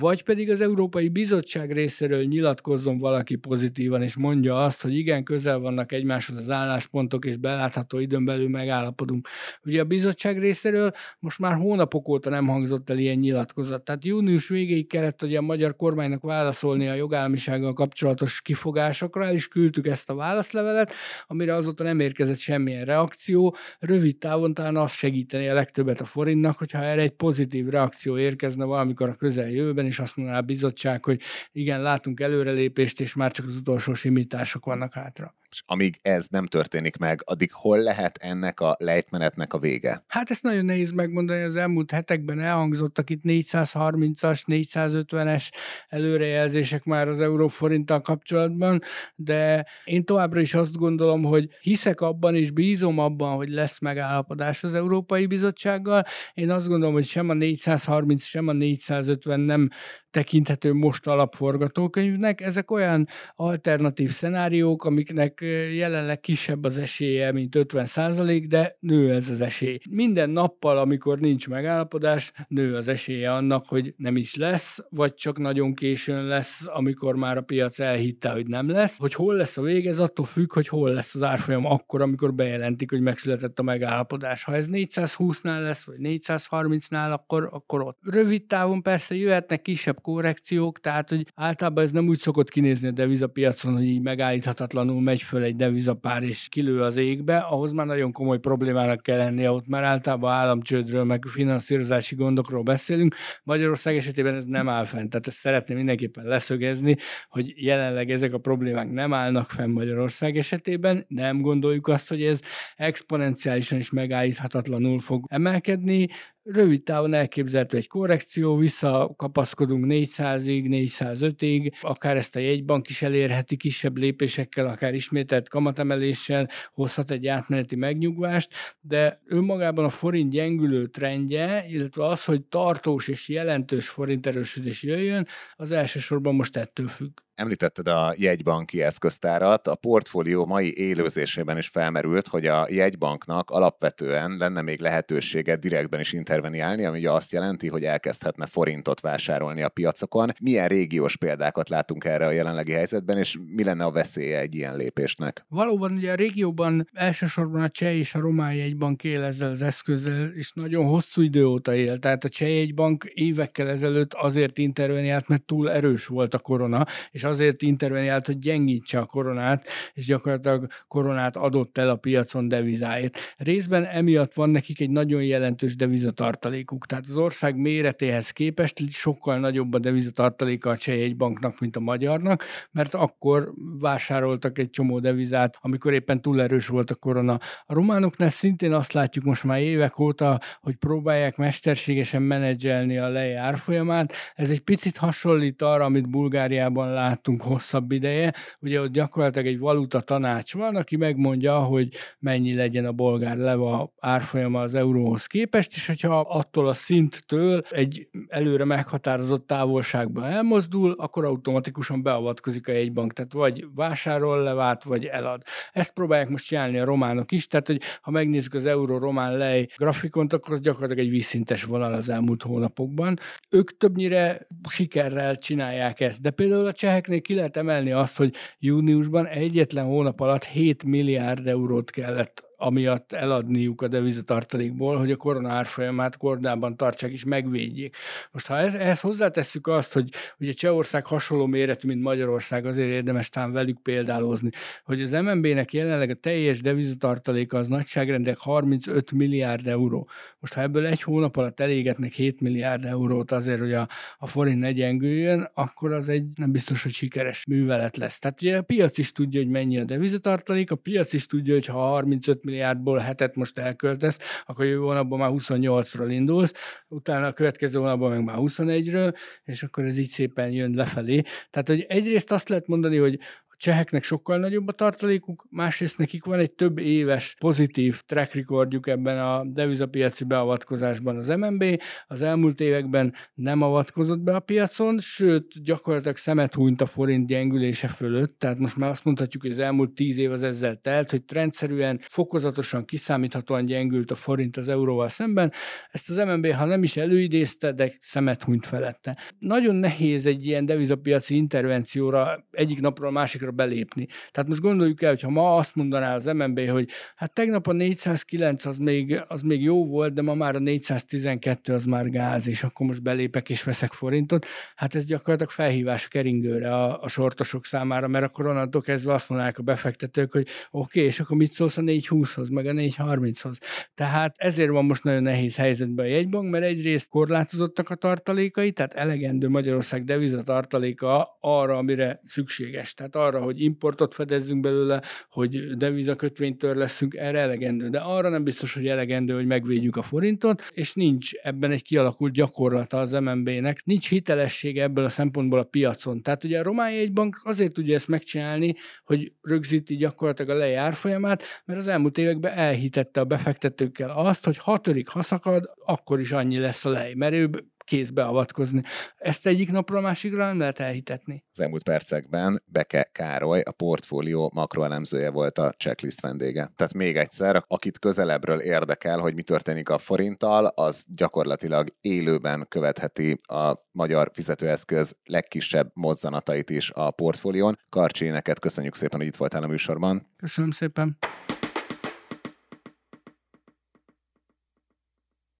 vagy 0.00 0.22
pedig 0.22 0.50
az 0.50 0.60
Európai 0.60 1.08
Bizottság 1.08 1.72
részéről 1.72 2.22
nyilatkozzon 2.22 2.98
valaki 2.98 3.36
pozitívan, 3.36 4.02
és 4.02 4.16
mondja 4.16 4.64
azt, 4.64 4.82
hogy 4.82 4.96
igen, 4.96 5.24
közel 5.24 5.58
vannak 5.58 5.92
egymáshoz 5.92 6.36
az 6.36 6.50
álláspontok, 6.50 7.24
és 7.24 7.36
belátható 7.36 7.98
időn 7.98 8.24
belül 8.24 8.48
megállapodunk. 8.48 9.28
Ugye 9.64 9.80
a 9.80 9.84
bizottság 9.84 10.38
részéről 10.38 10.90
most 11.18 11.38
már 11.38 11.54
hónapok 11.54 12.08
óta 12.08 12.30
nem 12.30 12.46
hangzott 12.46 12.90
el 12.90 12.98
ilyen 12.98 13.18
nyilatkozat. 13.18 13.84
Tehát 13.84 14.04
június 14.04 14.48
végéig 14.48 14.88
kellett 14.88 15.20
hogy 15.20 15.36
a 15.36 15.40
magyar 15.40 15.76
kormánynak 15.76 16.22
válaszolni 16.22 16.88
a 16.88 16.94
jogállamisággal 16.94 17.72
kapcsolatos 17.72 18.42
kifogásokra, 18.42 19.32
is 19.32 19.48
küldtük 19.48 19.86
ezt 19.86 20.10
a 20.10 20.14
válaszlevelet, 20.14 20.92
amire 21.26 21.54
azóta 21.54 21.82
nem 21.84 22.00
érkezett 22.00 22.38
semmilyen 22.38 22.84
reakció. 22.84 23.56
Rövid 23.78 24.16
távon 24.18 24.54
talán 24.54 24.76
azt 24.76 24.94
segíteni 24.94 25.48
a 25.48 25.54
legtöbbet 25.54 26.00
a 26.00 26.04
forintnak, 26.04 26.58
hogyha 26.58 26.82
erre 26.82 27.02
egy 27.02 27.10
pozitív 27.10 27.68
reakció 27.68 28.18
érkezne 28.18 28.64
valamikor 28.64 29.08
a 29.08 29.14
közeljövőben, 29.14 29.88
és 29.90 29.98
azt 29.98 30.16
mondaná 30.16 30.38
a 30.38 30.42
bizottság, 30.42 31.04
hogy 31.04 31.20
igen, 31.52 31.82
látunk 31.82 32.20
előrelépést, 32.20 33.00
és 33.00 33.14
már 33.14 33.32
csak 33.32 33.46
az 33.46 33.56
utolsó 33.56 33.94
simítások 33.94 34.64
vannak 34.64 34.94
hátra 34.94 35.34
és 35.50 35.62
amíg 35.66 35.98
ez 36.02 36.26
nem 36.30 36.46
történik 36.46 36.96
meg, 36.96 37.22
addig 37.24 37.52
hol 37.52 37.78
lehet 37.78 38.18
ennek 38.18 38.60
a 38.60 38.76
lejtmenetnek 38.78 39.52
a 39.52 39.58
vége? 39.58 40.04
Hát 40.06 40.30
ezt 40.30 40.42
nagyon 40.42 40.64
nehéz 40.64 40.90
megmondani, 40.90 41.42
az 41.42 41.56
elmúlt 41.56 41.90
hetekben 41.90 42.40
elhangzottak 42.40 43.10
itt 43.10 43.22
430-as, 43.24 44.42
450-es 44.46 45.48
előrejelzések 45.88 46.84
már 46.84 47.08
az 47.08 47.20
euróforinttal 47.20 48.00
kapcsolatban, 48.00 48.80
de 49.14 49.66
én 49.84 50.04
továbbra 50.04 50.40
is 50.40 50.54
azt 50.54 50.76
gondolom, 50.76 51.22
hogy 51.22 51.48
hiszek 51.60 52.00
abban 52.00 52.34
és 52.34 52.50
bízom 52.50 52.98
abban, 52.98 53.36
hogy 53.36 53.48
lesz 53.48 53.80
megállapodás 53.80 54.64
az 54.64 54.74
Európai 54.74 55.26
Bizottsággal. 55.26 56.04
Én 56.34 56.50
azt 56.50 56.68
gondolom, 56.68 56.94
hogy 56.94 57.06
sem 57.06 57.28
a 57.28 57.34
430, 57.34 58.24
sem 58.24 58.48
a 58.48 58.52
450 58.52 59.40
nem 59.40 59.68
tekinthető 60.10 60.72
most 60.72 61.06
alapforgatókönyvnek. 61.06 62.40
Ezek 62.40 62.70
olyan 62.70 63.06
alternatív 63.34 64.10
szenáriók, 64.10 64.84
amiknek 64.84 65.39
jelenleg 65.72 66.20
kisebb 66.20 66.64
az 66.64 66.78
esélye, 66.78 67.32
mint 67.32 67.54
50 67.54 67.86
százalék, 67.86 68.46
de 68.46 68.76
nő 68.80 69.14
ez 69.14 69.28
az 69.28 69.40
esély. 69.40 69.78
Minden 69.90 70.30
nappal, 70.30 70.78
amikor 70.78 71.18
nincs 71.18 71.48
megállapodás, 71.48 72.32
nő 72.48 72.76
az 72.76 72.88
esélye 72.88 73.32
annak, 73.32 73.66
hogy 73.68 73.94
nem 73.96 74.16
is 74.16 74.34
lesz, 74.34 74.78
vagy 74.90 75.14
csak 75.14 75.38
nagyon 75.38 75.74
későn 75.74 76.24
lesz, 76.24 76.66
amikor 76.66 77.14
már 77.14 77.36
a 77.36 77.40
piac 77.42 77.78
elhitte, 77.80 78.30
hogy 78.30 78.46
nem 78.46 78.68
lesz. 78.70 78.98
Hogy 78.98 79.14
hol 79.14 79.34
lesz 79.34 79.56
a 79.56 79.62
vége, 79.62 79.88
ez 79.88 79.98
attól 79.98 80.24
függ, 80.24 80.52
hogy 80.52 80.68
hol 80.68 80.90
lesz 80.92 81.14
az 81.14 81.22
árfolyam 81.22 81.66
akkor, 81.66 82.02
amikor 82.02 82.34
bejelentik, 82.34 82.90
hogy 82.90 83.00
megszületett 83.00 83.58
a 83.58 83.62
megállapodás. 83.62 84.44
Ha 84.44 84.54
ez 84.54 84.66
420-nál 84.70 85.62
lesz, 85.62 85.84
vagy 85.84 85.96
430-nál, 86.00 87.12
akkor, 87.12 87.48
akkor 87.52 87.80
ott. 87.82 87.98
Rövid 88.02 88.46
távon 88.46 88.82
persze 88.82 89.14
jöhetnek 89.14 89.62
kisebb 89.62 90.00
korrekciók, 90.00 90.80
tehát 90.80 91.08
hogy 91.08 91.26
általában 91.34 91.84
ez 91.84 91.92
nem 91.92 92.08
úgy 92.08 92.18
szokott 92.18 92.50
kinézni 92.50 92.88
a 92.88 92.90
devizapiacon, 92.90 93.72
hogy 93.72 93.86
így 93.86 94.02
megállíthatatlanul 94.02 95.00
megy 95.00 95.22
föl 95.30 95.42
egy 95.42 95.56
devizapár 95.56 96.22
és 96.22 96.46
kilő 96.48 96.82
az 96.82 96.96
égbe, 96.96 97.36
ahhoz 97.36 97.72
már 97.72 97.86
nagyon 97.86 98.12
komoly 98.12 98.38
problémának 98.38 99.02
kell 99.02 99.16
lennie, 99.16 99.50
ott 99.50 99.66
már 99.66 99.82
általában 99.82 100.32
államcsődről, 100.32 101.04
meg 101.04 101.24
finanszírozási 101.26 102.14
gondokról 102.14 102.62
beszélünk. 102.62 103.14
Magyarország 103.42 103.96
esetében 103.96 104.34
ez 104.34 104.44
nem 104.44 104.68
áll 104.68 104.84
fenn, 104.84 105.08
tehát 105.08 105.26
ezt 105.26 105.36
szeretném 105.36 105.76
mindenképpen 105.76 106.24
leszögezni, 106.24 106.96
hogy 107.28 107.52
jelenleg 107.56 108.10
ezek 108.10 108.32
a 108.32 108.38
problémák 108.38 108.90
nem 108.90 109.12
állnak 109.12 109.50
fenn 109.50 109.70
Magyarország 109.70 110.36
esetében, 110.36 111.04
nem 111.08 111.40
gondoljuk 111.40 111.88
azt, 111.88 112.08
hogy 112.08 112.22
ez 112.22 112.40
exponenciálisan 112.76 113.78
is 113.78 113.90
megállíthatatlanul 113.90 115.00
fog 115.00 115.26
emelkedni, 115.28 116.08
rövid 116.42 116.82
távon 116.82 117.14
elképzelhető 117.14 117.76
egy 117.76 117.88
korrekció, 117.88 118.56
visszakapaszkodunk 118.56 119.84
400-ig, 119.88 120.90
405-ig, 120.98 121.72
akár 121.80 122.16
ezt 122.16 122.36
a 122.36 122.38
jegybank 122.38 122.88
is 122.88 123.02
elérheti 123.02 123.56
kisebb 123.56 123.96
lépésekkel, 123.96 124.66
akár 124.66 124.94
ismételt 124.94 125.48
kamatemeléssel 125.48 126.48
hozhat 126.72 127.10
egy 127.10 127.26
átmeneti 127.26 127.76
megnyugvást, 127.76 128.54
de 128.80 129.20
önmagában 129.26 129.84
a 129.84 129.90
forint 129.90 130.30
gyengülő 130.30 130.86
trendje, 130.86 131.64
illetve 131.68 132.06
az, 132.06 132.24
hogy 132.24 132.42
tartós 132.42 133.08
és 133.08 133.28
jelentős 133.28 133.88
forint 133.88 134.26
erősödés 134.26 134.82
jöjjön, 134.82 135.26
az 135.54 135.70
elsősorban 135.70 136.34
most 136.34 136.56
ettől 136.56 136.88
függ. 136.88 137.18
Említetted 137.40 137.88
a 137.88 138.14
jegybanki 138.16 138.82
eszköztárat, 138.82 139.66
a 139.66 139.74
portfólió 139.74 140.46
mai 140.46 140.76
élőzésében 140.76 141.58
is 141.58 141.68
felmerült, 141.68 142.28
hogy 142.28 142.46
a 142.46 142.66
jegybanknak 142.70 143.50
alapvetően 143.50 144.36
lenne 144.38 144.62
még 144.62 144.80
lehetősége 144.80 145.56
direktben 145.56 146.00
is 146.00 146.12
interveniálni, 146.12 146.84
ami 146.84 146.98
ugye 146.98 147.10
azt 147.10 147.32
jelenti, 147.32 147.68
hogy 147.68 147.84
elkezdhetne 147.84 148.46
forintot 148.46 149.00
vásárolni 149.00 149.62
a 149.62 149.68
piacokon. 149.68 150.30
Milyen 150.42 150.68
régiós 150.68 151.16
példákat 151.16 151.68
látunk 151.68 152.04
erre 152.04 152.26
a 152.26 152.30
jelenlegi 152.30 152.72
helyzetben, 152.72 153.18
és 153.18 153.38
mi 153.46 153.64
lenne 153.64 153.84
a 153.84 153.90
veszélye 153.90 154.38
egy 154.38 154.54
ilyen 154.54 154.76
lépésnek? 154.76 155.44
Valóban 155.48 155.92
ugye 155.92 156.12
a 156.12 156.14
régióban 156.14 156.88
elsősorban 156.92 157.62
a 157.62 157.68
cseh 157.68 157.96
és 157.96 158.14
a 158.14 158.20
román 158.20 158.54
jegybank 158.54 159.04
él 159.04 159.22
ezzel 159.22 159.50
az 159.50 159.62
eszközzel, 159.62 160.30
és 160.34 160.52
nagyon 160.52 160.86
hosszú 160.86 161.22
idő 161.22 161.46
óta 161.46 161.74
él. 161.74 161.98
Tehát 161.98 162.24
a 162.24 162.28
cseh 162.28 162.54
jegybank 162.54 163.04
évekkel 163.04 163.68
ezelőtt 163.68 164.14
azért 164.14 164.58
interveniált, 164.58 165.28
mert 165.28 165.44
túl 165.44 165.70
erős 165.70 166.06
volt 166.06 166.34
a 166.34 166.38
korona, 166.38 166.86
és 167.10 167.28
azért 167.30 167.62
interveniált, 167.62 168.26
hogy 168.26 168.38
gyengítse 168.38 168.98
a 168.98 169.04
koronát, 169.04 169.66
és 169.94 170.06
gyakorlatilag 170.06 170.66
koronát 170.88 171.36
adott 171.36 171.78
el 171.78 171.88
a 171.88 171.96
piacon 171.96 172.48
devizáért. 172.48 173.18
Részben 173.36 173.84
emiatt 173.84 174.34
van 174.34 174.50
nekik 174.50 174.80
egy 174.80 174.90
nagyon 174.90 175.22
jelentős 175.22 175.76
devizatartalékuk. 175.76 176.86
Tehát 176.86 177.04
az 177.08 177.16
ország 177.16 177.56
méretéhez 177.56 178.30
képest 178.30 178.90
sokkal 178.90 179.38
nagyobb 179.38 179.74
a 179.74 179.78
devizatartaléka 179.78 180.70
a 180.70 180.76
cseh 180.76 181.10
banknak, 181.10 181.60
mint 181.60 181.76
a 181.76 181.80
magyarnak, 181.80 182.44
mert 182.70 182.94
akkor 182.94 183.52
vásároltak 183.80 184.58
egy 184.58 184.70
csomó 184.70 184.98
devizát, 184.98 185.58
amikor 185.60 185.92
éppen 185.92 186.22
túl 186.22 186.42
erős 186.42 186.66
volt 186.66 186.90
a 186.90 186.94
korona. 186.94 187.38
A 187.66 187.74
románoknál 187.74 188.30
szintén 188.30 188.72
azt 188.72 188.92
látjuk 188.92 189.24
most 189.24 189.44
már 189.44 189.60
évek 189.60 189.98
óta, 189.98 190.40
hogy 190.60 190.76
próbálják 190.76 191.36
mesterségesen 191.36 192.22
menedzselni 192.22 192.98
a 192.98 193.08
lej 193.08 193.36
árfolyamát. 193.36 194.12
Ez 194.34 194.50
egy 194.50 194.60
picit 194.60 194.96
hasonlít 194.96 195.62
arra, 195.62 195.84
amit 195.84 196.10
Bulgáriában 196.10 196.92
láttunk 197.10 197.42
hosszabb 197.42 197.92
ideje. 197.92 198.34
Ugye 198.60 198.80
ott 198.80 198.92
gyakorlatilag 198.92 199.46
egy 199.46 199.58
valuta 199.58 200.00
tanács 200.00 200.54
van, 200.54 200.76
aki 200.76 200.96
megmondja, 200.96 201.58
hogy 201.58 201.88
mennyi 202.18 202.54
legyen 202.54 202.84
a 202.84 202.92
bolgár 202.92 203.36
leva 203.36 203.92
árfolyama 203.98 204.60
az 204.60 204.74
euróhoz 204.74 205.26
képest, 205.26 205.72
és 205.74 205.86
hogyha 205.86 206.20
attól 206.20 206.68
a 206.68 206.74
szinttől 206.74 207.62
egy 207.70 208.08
előre 208.28 208.64
meghatározott 208.64 209.46
távolságban 209.46 210.24
elmozdul, 210.24 210.94
akkor 210.98 211.24
automatikusan 211.24 212.02
beavatkozik 212.02 212.68
a 212.68 212.72
jegybank, 212.72 213.12
tehát 213.12 213.32
vagy 213.32 213.66
vásárol 213.74 214.42
levát, 214.42 214.84
vagy 214.84 215.04
elad. 215.04 215.42
Ezt 215.72 215.92
próbálják 215.92 216.28
most 216.28 216.46
csinálni 216.46 216.78
a 216.78 216.84
románok 216.84 217.32
is, 217.32 217.46
tehát 217.46 217.66
hogy 217.66 217.80
ha 218.00 218.10
megnézzük 218.10 218.54
az 218.54 218.66
euró-román 218.66 219.36
lej 219.36 219.66
grafikont, 219.76 220.32
akkor 220.32 220.52
az 220.52 220.60
gyakorlatilag 220.60 221.04
egy 221.04 221.10
vízszintes 221.10 221.64
vonal 221.64 221.92
az 221.92 222.08
elmúlt 222.08 222.42
hónapokban. 222.42 223.18
Ők 223.50 223.76
többnyire 223.76 224.46
sikerrel 224.68 225.38
csinálják 225.38 226.00
ezt, 226.00 226.20
de 226.20 226.30
például 226.30 226.66
a 226.66 226.72
cseheknél 227.00 227.20
ki 227.20 227.34
lehet 227.34 227.56
emelni 227.56 227.92
azt, 227.92 228.16
hogy 228.16 228.34
júniusban 228.58 229.26
egyetlen 229.26 229.84
hónap 229.84 230.20
alatt 230.20 230.44
7 230.44 230.84
milliárd 230.84 231.46
eurót 231.46 231.90
kellett 231.90 232.48
amiatt 232.62 233.12
eladniuk 233.12 233.82
a 233.82 233.88
devizatartalékból, 233.88 234.96
hogy 234.96 235.10
a 235.10 235.16
korona 235.16 235.50
árfolyamát 235.52 236.16
kordában 236.16 236.76
tartsák 236.76 237.10
és 237.10 237.24
megvédjék. 237.24 237.96
Most 238.30 238.46
ha 238.46 238.56
ez, 238.56 238.74
ehhez 238.74 239.00
hozzátesszük 239.00 239.66
azt, 239.66 239.92
hogy 239.92 240.08
ugye 240.38 240.52
Csehország 240.52 241.06
hasonló 241.06 241.46
méretű, 241.46 241.88
mint 241.88 242.02
Magyarország, 242.02 242.66
azért 242.66 242.88
érdemes 242.88 243.28
talán 243.28 243.52
velük 243.52 243.82
példálozni, 243.82 244.50
hogy 244.84 245.02
az 245.02 245.10
MNB-nek 245.10 245.72
jelenleg 245.72 246.10
a 246.10 246.14
teljes 246.14 246.60
devizatartaléka 246.60 247.58
az 247.58 247.68
nagyságrendek 247.68 248.38
35 248.38 249.12
milliárd 249.12 249.66
euró. 249.66 250.08
Most 250.40 250.52
ha 250.52 250.60
ebből 250.60 250.86
egy 250.86 251.02
hónap 251.02 251.36
alatt 251.36 251.60
elégetnek 251.60 252.12
7 252.12 252.40
milliárd 252.40 252.84
eurót 252.84 253.32
azért, 253.32 253.58
hogy 253.58 253.72
a, 253.72 253.88
a 254.18 254.26
forint 254.26 254.58
ne 254.58 254.72
gyengüljön, 254.72 255.50
akkor 255.54 255.92
az 255.92 256.08
egy 256.08 256.24
nem 256.34 256.52
biztos, 256.52 256.82
hogy 256.82 256.92
sikeres 256.92 257.44
művelet 257.46 257.96
lesz. 257.96 258.18
Tehát 258.18 258.42
ugye 258.42 258.56
a 258.56 258.62
piac 258.62 258.98
is 258.98 259.12
tudja, 259.12 259.40
hogy 259.40 259.50
mennyi 259.50 259.78
a 259.78 259.84
devizatartalék, 259.84 260.70
a 260.70 260.76
piac 260.76 261.12
is 261.12 261.26
tudja, 261.26 261.54
hogy 261.54 261.66
ha 261.66 261.78
35 261.78 262.44
milliárdból 262.44 262.98
hetet 262.98 263.34
most 263.34 263.58
elköltesz, 263.58 264.18
akkor 264.46 264.64
jövő 264.64 264.80
hónapban 264.80 265.18
már 265.18 265.30
28-ról 265.32 266.08
indulsz, 266.10 266.52
utána 266.88 267.26
a 267.26 267.32
következő 267.32 267.78
hónapban 267.78 268.10
meg 268.10 268.24
már 268.24 268.36
21-ről, 268.38 269.16
és 269.44 269.62
akkor 269.62 269.84
ez 269.84 269.98
így 269.98 270.08
szépen 270.08 270.50
jön 270.50 270.74
lefelé. 270.74 271.22
Tehát, 271.50 271.68
hogy 271.68 271.84
egyrészt 271.88 272.32
azt 272.32 272.48
lehet 272.48 272.66
mondani, 272.66 272.96
hogy 272.96 273.18
cseheknek 273.60 274.02
sokkal 274.02 274.38
nagyobb 274.38 274.68
a 274.68 274.72
tartalékuk, 274.72 275.46
másrészt 275.50 275.98
nekik 275.98 276.24
van 276.24 276.38
egy 276.38 276.52
több 276.52 276.78
éves 276.78 277.36
pozitív 277.38 278.00
track 278.06 278.34
recordjuk 278.34 278.86
ebben 278.86 279.18
a 279.18 279.44
devizapiaci 279.44 280.24
beavatkozásban 280.24 281.16
az 281.16 281.28
MNB, 281.28 281.64
az 282.06 282.22
elmúlt 282.22 282.60
években 282.60 283.14
nem 283.34 283.62
avatkozott 283.62 284.18
be 284.18 284.34
a 284.34 284.40
piacon, 284.40 284.98
sőt, 284.98 285.62
gyakorlatilag 285.62 286.16
szemet 286.16 286.54
hunyt 286.54 286.80
a 286.80 286.86
forint 286.86 287.26
gyengülése 287.26 287.88
fölött, 287.88 288.38
tehát 288.38 288.58
most 288.58 288.76
már 288.76 288.90
azt 288.90 289.04
mondhatjuk, 289.04 289.42
hogy 289.42 289.50
az 289.50 289.58
elmúlt 289.58 289.94
tíz 289.94 290.18
év 290.18 290.32
az 290.32 290.42
ezzel 290.42 290.76
telt, 290.76 291.10
hogy 291.10 291.22
rendszerűen, 291.32 292.00
fokozatosan, 292.08 292.84
kiszámíthatóan 292.84 293.64
gyengült 293.66 294.10
a 294.10 294.14
forint 294.14 294.56
az 294.56 294.68
euróval 294.68 295.08
szemben. 295.08 295.52
Ezt 295.90 296.10
az 296.10 296.16
MNB, 296.16 296.46
ha 296.46 296.64
nem 296.64 296.82
is 296.82 296.96
előidézte, 296.96 297.72
de 297.72 297.92
szemet 298.00 298.42
hunyt 298.42 298.66
felette. 298.66 299.18
Nagyon 299.38 299.74
nehéz 299.74 300.26
egy 300.26 300.46
ilyen 300.46 300.66
devizapiaci 300.66 301.36
intervencióra 301.36 302.46
egyik 302.50 302.80
napról 302.80 303.08
a 303.08 303.12
másikra 303.12 303.49
piacra 303.50 303.64
belépni. 303.64 304.06
Tehát 304.30 304.48
most 304.48 304.60
gondoljuk 304.60 305.02
el, 305.02 305.10
hogy 305.10 305.20
ha 305.20 305.30
ma 305.30 305.56
azt 305.56 305.74
mondaná 305.74 306.14
az 306.14 306.24
MNB, 306.24 306.60
hogy 306.60 306.88
hát 307.16 307.34
tegnap 307.34 307.66
a 307.66 307.72
409 307.72 308.64
az 308.64 308.78
még, 308.78 309.22
az 309.28 309.42
még 309.42 309.62
jó 309.62 309.86
volt, 309.86 310.12
de 310.12 310.22
ma 310.22 310.34
már 310.34 310.54
a 310.54 310.58
412 310.58 311.72
az 311.72 311.84
már 311.84 312.08
gáz, 312.08 312.48
és 312.48 312.62
akkor 312.62 312.86
most 312.86 313.02
belépek 313.02 313.50
és 313.50 313.62
veszek 313.62 313.92
forintot, 313.92 314.46
hát 314.74 314.94
ez 314.94 315.04
gyakorlatilag 315.04 315.50
felhívás 315.50 316.04
a 316.04 316.08
keringőre 316.08 316.74
a, 316.74 317.02
a 317.02 317.08
sortosok 317.08 317.64
számára, 317.64 318.08
mert 318.08 318.24
akkor 318.24 318.46
onnantól 318.46 318.80
kezdve 318.80 319.12
azt 319.12 319.28
mondanák 319.28 319.58
a 319.58 319.62
befektetők, 319.62 320.32
hogy 320.32 320.46
oké, 320.70 320.98
okay, 320.98 321.02
és 321.02 321.20
akkor 321.20 321.36
mit 321.36 321.52
szólsz 321.52 321.76
a 321.76 321.82
420-hoz, 321.82 322.48
meg 322.48 322.66
a 322.66 322.72
430-hoz. 322.72 323.58
Tehát 323.94 324.34
ezért 324.36 324.70
van 324.70 324.84
most 324.84 325.04
nagyon 325.04 325.22
nehéz 325.22 325.56
helyzetben 325.56 326.04
a 326.04 326.08
jegybank, 326.08 326.50
mert 326.50 326.64
egyrészt 326.64 327.08
korlátozottak 327.08 327.90
a 327.90 327.94
tartalékai, 327.94 328.72
tehát 328.72 328.94
elegendő 328.94 329.48
Magyarország 329.48 330.04
devizatartaléka 330.04 331.38
arra, 331.40 331.76
amire 331.76 332.20
szükséges. 332.24 332.94
Tehát 332.94 333.16
arra, 333.16 333.39
hogy 333.40 333.60
importot 333.60 334.14
fedezzünk 334.14 334.60
belőle, 334.60 335.02
hogy 335.30 335.76
devizakötvényt 335.76 336.58
törleszünk, 336.58 337.14
erre 337.14 337.38
elegendő. 337.38 337.88
De 337.88 337.98
arra 337.98 338.28
nem 338.28 338.44
biztos, 338.44 338.74
hogy 338.74 338.86
elegendő, 338.86 339.34
hogy 339.34 339.46
megvédjük 339.46 339.96
a 339.96 340.02
forintot, 340.02 340.62
és 340.72 340.94
nincs 340.94 341.32
ebben 341.32 341.70
egy 341.70 341.82
kialakult 341.82 342.32
gyakorlata 342.32 342.98
az 342.98 343.12
MNB-nek, 343.12 343.84
nincs 343.84 344.08
hitelessége 344.08 344.82
ebből 344.82 345.04
a 345.04 345.08
szempontból 345.08 345.58
a 345.58 345.64
piacon. 345.64 346.22
Tehát 346.22 346.44
ugye 346.44 346.58
a 346.58 346.62
román 346.62 346.92
jegybank 346.92 347.40
azért 347.44 347.72
tudja 347.72 347.94
ezt 347.94 348.08
megcsinálni, 348.08 348.74
hogy 349.04 349.32
rögzíti 349.42 349.96
gyakorlatilag 349.96 350.50
a 350.50 350.58
lejár 350.58 350.94
folyamát, 350.94 351.42
mert 351.64 351.78
az 351.78 351.86
elmúlt 351.86 352.18
években 352.18 352.52
elhitette 352.52 353.20
a 353.20 353.24
befektetőkkel 353.24 354.10
azt, 354.10 354.44
hogy 354.44 354.58
ha 354.58 354.78
törik, 354.78 355.08
ha 355.08 355.22
szakad, 355.22 355.64
akkor 355.84 356.20
is 356.20 356.32
annyi 356.32 356.58
lesz 356.58 356.84
a 356.84 356.90
lej, 356.90 357.14
mert 357.14 357.34
ő 357.34 357.50
kézbe 357.90 358.24
avatkozni. 358.24 358.82
Ezt 359.16 359.46
egyik 359.46 359.70
napról 359.70 359.98
a 359.98 360.00
másikra 360.00 360.46
nem 360.46 360.58
lehet 360.58 360.78
elhitetni. 360.78 361.44
Az 361.52 361.60
elmúlt 361.60 361.82
percekben 361.82 362.62
Beke 362.66 363.02
Károly, 363.12 363.60
a 363.60 363.72
portfólió 363.72 364.50
makroelemzője 364.54 365.30
volt 365.30 365.58
a 365.58 365.70
checklist 365.70 366.20
vendége. 366.20 366.72
Tehát 366.76 366.94
még 366.94 367.16
egyszer, 367.16 367.64
akit 367.66 367.98
közelebbről 367.98 368.58
érdekel, 368.58 369.18
hogy 369.18 369.34
mi 369.34 369.42
történik 369.42 369.88
a 369.88 369.98
forinttal, 369.98 370.66
az 370.66 371.04
gyakorlatilag 371.08 371.88
élőben 372.00 372.66
követheti 372.68 373.40
a 373.42 373.72
magyar 373.92 374.30
fizetőeszköz 374.34 375.16
legkisebb 375.24 375.90
mozzanatait 375.94 376.70
is 376.70 376.90
a 376.94 377.10
portfólión. 377.10 377.78
Karcsi, 377.88 378.28
neked 378.28 378.58
köszönjük 378.58 378.94
szépen, 378.94 379.18
hogy 379.18 379.28
itt 379.28 379.36
voltál 379.36 379.62
a 379.62 379.66
műsorban. 379.66 380.26
Köszönöm 380.36 380.70
szépen. 380.70 381.18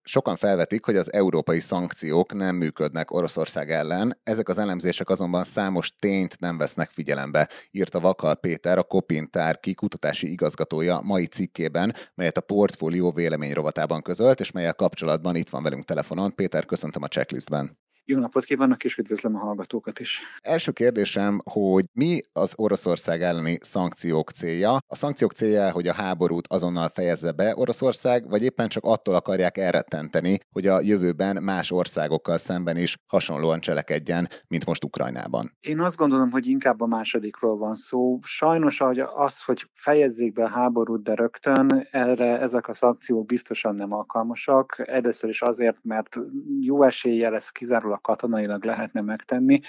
Sokan 0.02 0.36
felvetik, 0.36 0.84
hogy 0.84 0.96
az 0.96 1.12
európai 1.12 1.60
szankciók 1.60 2.32
nem 2.32 2.56
működnek 2.56 3.10
Oroszország 3.10 3.70
ellen, 3.70 4.20
ezek 4.22 4.48
az 4.48 4.58
elemzések 4.58 5.08
azonban 5.08 5.44
számos 5.44 5.94
tényt 5.98 6.40
nem 6.40 6.58
vesznek 6.58 6.90
figyelembe, 6.90 7.48
írta 7.70 8.00
Vakal 8.00 8.34
Péter, 8.34 8.78
a 8.78 8.82
Kopintár 8.82 9.60
kikutatási 9.60 10.30
igazgatója 10.30 11.00
mai 11.00 11.26
cikkében, 11.26 11.94
melyet 12.14 12.36
a 12.36 12.40
portfólió 12.40 13.12
vélemény 13.12 13.52
rovatában 13.52 14.02
közölt, 14.02 14.40
és 14.40 14.50
melyel 14.50 14.74
kapcsolatban 14.74 15.36
itt 15.36 15.48
van 15.48 15.62
velünk 15.62 15.84
telefonon. 15.84 16.34
Péter, 16.34 16.64
köszöntöm 16.64 17.02
a 17.02 17.08
checklistben. 17.08 17.78
Jó 18.10 18.18
napot 18.18 18.44
kívánok, 18.44 18.84
és 18.84 18.96
üdvözlöm 18.96 19.36
a 19.36 19.38
hallgatókat 19.38 19.98
is. 19.98 20.20
Első 20.42 20.72
kérdésem, 20.72 21.40
hogy 21.44 21.84
mi 21.92 22.20
az 22.32 22.52
Oroszország 22.56 23.22
elleni 23.22 23.58
szankciók 23.60 24.30
célja? 24.30 24.72
A 24.86 24.94
szankciók 24.94 25.32
célja, 25.32 25.70
hogy 25.70 25.86
a 25.86 25.92
háborút 25.92 26.46
azonnal 26.48 26.88
fejezze 26.88 27.32
be 27.32 27.52
Oroszország, 27.56 28.28
vagy 28.28 28.42
éppen 28.42 28.68
csak 28.68 28.84
attól 28.84 29.14
akarják 29.14 29.56
elrettenteni, 29.56 30.38
hogy 30.52 30.66
a 30.66 30.80
jövőben 30.80 31.42
más 31.42 31.70
országokkal 31.70 32.36
szemben 32.36 32.76
is 32.76 32.96
hasonlóan 33.06 33.60
cselekedjen, 33.60 34.28
mint 34.48 34.66
most 34.66 34.84
Ukrajnában? 34.84 35.50
Én 35.60 35.80
azt 35.80 35.96
gondolom, 35.96 36.30
hogy 36.30 36.46
inkább 36.46 36.80
a 36.80 36.86
másodikról 36.86 37.56
van 37.56 37.74
szó. 37.74 38.18
Sajnos 38.22 38.78
hogy 38.78 38.98
az, 38.98 39.42
hogy 39.42 39.66
fejezzék 39.74 40.32
be 40.32 40.44
a 40.44 40.48
háborút, 40.48 41.02
de 41.02 41.14
rögtön 41.14 41.88
erre 41.90 42.40
ezek 42.40 42.68
a 42.68 42.74
szankciók 42.74 43.26
biztosan 43.26 43.74
nem 43.74 43.92
alkalmasak. 43.92 44.82
Először 44.86 45.30
is 45.30 45.42
azért, 45.42 45.76
mert 45.82 46.16
jó 46.60 46.82
eséllyel 46.82 47.34
ez 47.34 47.48
kizárólag 47.48 47.99
katonailag 48.00 48.64
lehetne 48.64 49.00
megtenni, 49.00 49.60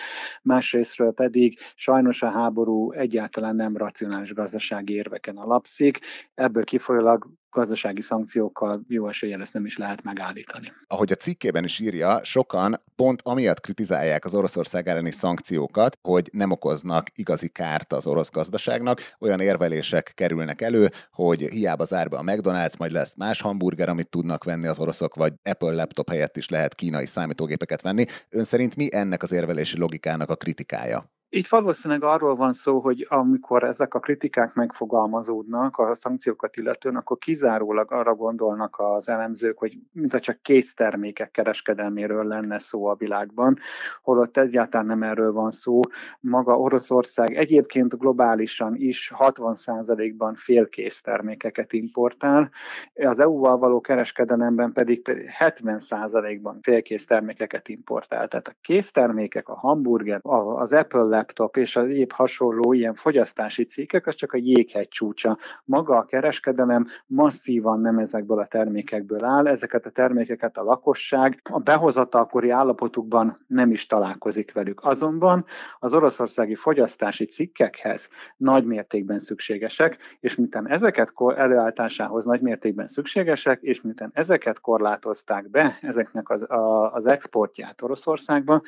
másrésztről 0.41 1.13
pedig 1.13 1.59
sajnos 1.75 2.21
a 2.21 2.29
háború 2.29 2.91
egyáltalán 2.91 3.55
nem 3.55 3.77
racionális 3.77 4.33
gazdasági 4.33 4.93
érveken 4.93 5.37
alapszik, 5.37 5.99
ebből 6.33 6.63
kifolyólag 6.63 7.27
gazdasági 7.51 8.01
szankciókkal 8.01 8.81
jó 8.87 9.07
eséllyel 9.07 9.41
ezt 9.41 9.53
nem 9.53 9.65
is 9.65 9.77
lehet 9.77 10.03
megállítani. 10.03 10.71
Ahogy 10.87 11.11
a 11.11 11.15
cikkében 11.15 11.63
is 11.63 11.79
írja, 11.79 12.23
sokan 12.23 12.81
pont 12.95 13.21
amiatt 13.23 13.59
kritizálják 13.59 14.25
az 14.25 14.35
Oroszország 14.35 14.87
elleni 14.87 15.11
szankciókat, 15.11 15.97
hogy 16.01 16.29
nem 16.31 16.51
okoznak 16.51 17.07
igazi 17.15 17.47
kárt 17.47 17.93
az 17.93 18.07
orosz 18.07 18.29
gazdaságnak. 18.29 19.01
Olyan 19.19 19.39
érvelések 19.39 20.11
kerülnek 20.15 20.61
elő, 20.61 20.89
hogy 21.11 21.41
hiába 21.41 21.85
zár 21.85 22.09
be 22.09 22.17
a 22.17 22.23
McDonald's, 22.23 22.77
majd 22.77 22.91
lesz 22.91 23.15
más 23.15 23.41
hamburger, 23.41 23.89
amit 23.89 24.09
tudnak 24.09 24.43
venni 24.43 24.67
az 24.67 24.79
oroszok, 24.79 25.15
vagy 25.15 25.33
Apple 25.43 25.73
laptop 25.73 26.09
helyett 26.09 26.37
is 26.37 26.49
lehet 26.49 26.75
kínai 26.75 27.05
számítógépeket 27.05 27.81
venni. 27.81 28.05
Ön 28.29 28.43
szerint 28.43 28.75
mi 28.75 28.87
ennek 28.91 29.23
az 29.23 29.31
érvelési 29.31 29.77
logikának 29.77 30.29
a 30.29 30.35
kritikája? 30.35 31.09
Itt 31.33 31.47
valószínűleg 31.47 32.03
arról 32.03 32.35
van 32.35 32.51
szó, 32.51 32.79
hogy 32.79 33.05
amikor 33.09 33.63
ezek 33.63 33.93
a 33.93 33.99
kritikák 33.99 34.53
megfogalmazódnak 34.53 35.77
a 35.77 35.95
szankciókat 35.95 36.55
illetően, 36.55 36.95
akkor 36.95 37.17
kizárólag 37.17 37.91
arra 37.91 38.15
gondolnak 38.15 38.75
az 38.79 39.09
elemzők, 39.09 39.57
hogy 39.57 39.77
mintha 39.91 40.19
csak 40.19 40.41
két 40.41 40.75
termékek 40.75 41.31
kereskedelméről 41.31 42.23
lenne 42.23 42.59
szó 42.59 42.85
a 42.85 42.95
világban, 42.95 43.57
holott 44.03 44.37
egyáltalán 44.37 44.85
nem 44.85 45.03
erről 45.03 45.31
van 45.31 45.51
szó. 45.51 45.79
Maga 46.19 46.59
Oroszország 46.59 47.35
egyébként 47.35 47.97
globálisan 47.97 48.75
is 48.75 49.11
60%-ban 49.17 50.35
félkész 50.35 51.01
termékeket 51.01 51.73
importál, 51.73 52.49
az 52.93 53.19
EU-val 53.19 53.57
való 53.57 53.81
kereskedelemben 53.81 54.71
pedig 54.71 55.01
70%-ban 55.39 56.59
félkész 56.61 57.05
termékeket 57.05 57.67
importál. 57.67 58.27
Tehát 58.27 58.47
a 58.47 58.55
késztermékek, 58.61 59.49
a 59.49 59.55
hamburger, 59.55 60.19
az 60.23 60.73
Apple 60.73 61.19
laptop 61.21 61.57
és 61.57 61.75
az 61.75 61.87
egyéb 61.87 62.11
hasonló 62.11 62.73
ilyen 62.73 62.93
fogyasztási 62.93 63.63
cikkek, 63.63 64.07
az 64.07 64.15
csak 64.15 64.33
a 64.33 64.37
jéghegy 64.37 64.87
csúcsa. 64.87 65.37
Maga 65.65 65.97
a 65.97 66.05
kereskedelem 66.05 66.85
masszívan 67.07 67.79
nem 67.79 67.97
ezekből 67.97 68.39
a 68.39 68.45
termékekből 68.45 69.23
áll, 69.23 69.47
ezeket 69.47 69.85
a 69.85 69.89
termékeket 69.89 70.57
a 70.57 70.63
lakosság 70.63 71.41
a 71.49 71.59
behozatalkori 71.59 72.49
állapotukban 72.49 73.35
nem 73.47 73.71
is 73.71 73.85
találkozik 73.85 74.53
velük. 74.53 74.83
Azonban 74.83 75.45
az 75.79 75.93
oroszországi 75.93 76.55
fogyasztási 76.55 77.25
cikkekhez 77.25 78.09
nagy 78.37 78.65
mértékben 78.65 79.19
szükségesek, 79.19 79.97
és 80.19 80.35
miután 80.35 80.69
ezeket 80.69 81.13
előállításához 81.35 82.25
nagy 82.25 82.41
mértékben 82.41 82.87
szükségesek, 82.87 83.61
és 83.61 83.81
miután 83.81 84.11
ezeket 84.13 84.59
korlátozták 84.61 85.49
be, 85.49 85.77
ezeknek 85.81 86.29
az, 86.29 86.49
a, 86.49 86.93
az 86.93 87.05
exportját 87.05 87.81
Oroszországba, 87.81 88.61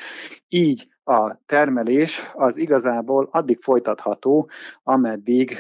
így 0.50 0.93
a 1.04 1.40
termelés 1.46 2.32
az 2.34 2.58
igazából 2.58 3.28
addig 3.32 3.62
folytatható, 3.62 4.50
ameddig 4.84 5.58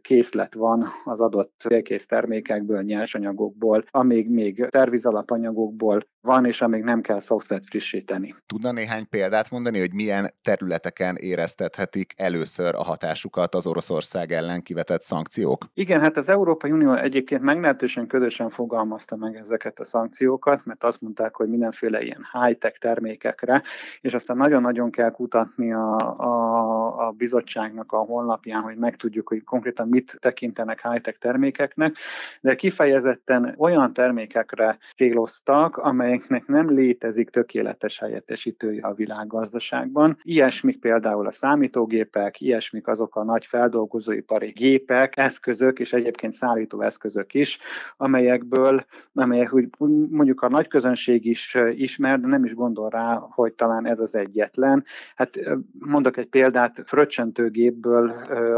készlet 0.00 0.54
van 0.54 0.84
az 1.04 1.20
adott 1.20 1.52
félkész 1.58 2.06
termékekből, 2.06 2.82
nyersanyagokból, 2.82 3.84
amíg 3.90 4.30
még 4.30 4.66
szervizalapanyagokból 4.70 6.06
van, 6.22 6.44
és 6.44 6.62
amíg 6.62 6.82
nem 6.82 7.00
kell 7.00 7.20
szoftvert 7.20 7.64
frissíteni. 7.64 8.34
Tudna 8.46 8.72
néhány 8.72 9.08
példát 9.08 9.50
mondani, 9.50 9.78
hogy 9.78 9.94
milyen 9.94 10.26
területeken 10.42 11.16
éreztethetik 11.16 12.12
először 12.16 12.74
a 12.74 12.82
hatásukat 12.82 13.54
az 13.54 13.66
Oroszország 13.66 14.32
ellen 14.32 14.62
kivetett 14.62 15.02
szankciók? 15.02 15.66
Igen, 15.74 16.00
hát 16.00 16.16
az 16.16 16.28
Európai 16.28 16.70
Unió 16.70 16.94
egyébként 16.94 17.42
meglehetősen 17.42 18.06
közösen 18.06 18.50
fogalmazta 18.50 19.16
meg 19.16 19.36
ezeket 19.36 19.80
a 19.80 19.84
szankciókat, 19.84 20.64
mert 20.64 20.84
azt 20.84 21.00
mondták, 21.00 21.36
hogy 21.36 21.48
mindenféle 21.48 22.02
ilyen 22.02 22.26
high-tech 22.32 22.78
termékekre, 22.78 23.62
és 24.00 24.14
aztán 24.14 24.36
nagyon-nagyon 24.36 24.70
nagyon 24.72 24.90
kell 24.90 25.10
kutatni 25.10 25.72
a, 25.72 25.96
a, 26.16 27.06
a 27.06 27.10
bizottságnak 27.10 27.92
a 27.92 27.96
honlapján, 27.96 28.62
hogy 28.62 28.76
megtudjuk, 28.76 29.28
hogy 29.28 29.44
konkrétan 29.44 29.88
mit 29.88 30.16
tekintenek 30.20 30.88
high-tech 30.88 31.18
termékeknek, 31.18 31.96
de 32.40 32.54
kifejezetten 32.54 33.54
olyan 33.58 33.92
termékekre 33.92 34.78
céloztak, 34.96 35.76
amelyeknek 36.12 36.46
nem 36.46 36.70
létezik 36.70 37.30
tökéletes 37.30 37.98
helyettesítője 37.98 38.86
a 38.86 38.94
világgazdaságban. 38.94 40.16
Ilyesmik 40.22 40.80
például 40.80 41.26
a 41.26 41.30
számítógépek, 41.30 42.40
ilyesmik 42.40 42.86
azok 42.86 43.16
a 43.16 43.24
nagy 43.24 43.46
feldolgozóipari 43.46 44.50
gépek, 44.50 45.16
eszközök 45.16 45.78
és 45.78 45.92
egyébként 45.92 46.32
szállító 46.32 46.80
eszközök 46.80 47.34
is, 47.34 47.58
amelyekből, 47.96 48.84
amelyek 49.14 49.54
úgy 49.54 49.68
mondjuk 50.10 50.42
a 50.42 50.48
nagy 50.48 50.68
közönség 50.68 51.26
is 51.26 51.56
ismer, 51.74 52.20
de 52.20 52.26
nem 52.26 52.44
is 52.44 52.54
gondol 52.54 52.88
rá, 52.88 53.26
hogy 53.30 53.52
talán 53.52 53.86
ez 53.86 54.00
az 54.00 54.14
egyetlen. 54.14 54.84
Hát 55.14 55.38
mondok 55.78 56.16
egy 56.16 56.28
példát, 56.28 56.82
fröccsentőgépből 56.86 58.10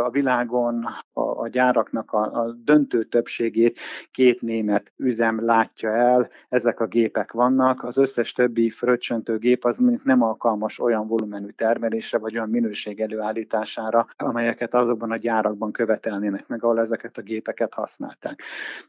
a 0.05 0.11
világon 0.11 0.85
a, 1.13 1.21
a 1.21 1.49
gyáraknak 1.49 2.13
a, 2.13 2.23
a 2.23 2.53
döntő 2.65 3.05
többségét 3.05 3.79
két 4.11 4.41
német 4.41 4.93
üzem 4.97 5.45
látja 5.45 5.97
el, 5.97 6.29
ezek 6.49 6.81
a 6.81 6.87
gépek 6.87 7.33
vannak, 7.45 7.85
az 7.85 7.97
összes 7.97 8.33
többi 8.33 8.71
fröccsentőgép 8.71 9.65
az 9.65 9.81
nem 10.05 10.23
alkalmas 10.23 10.79
olyan 10.79 11.07
volumenű 11.07 11.49
termelésre, 11.49 12.19
vagy 12.19 12.35
olyan 12.37 12.49
minőség 12.49 13.01
előállítására, 13.01 14.07
amelyeket 14.17 14.75
azokban 14.75 15.11
a 15.11 15.17
gyárakban 15.17 15.73
követelnének 15.73 16.47
meg, 16.47 16.65
ahol 16.65 16.81
ezeket 16.81 17.19
a 17.19 17.23
gépeket 17.23 17.75
használták. 17.75 18.43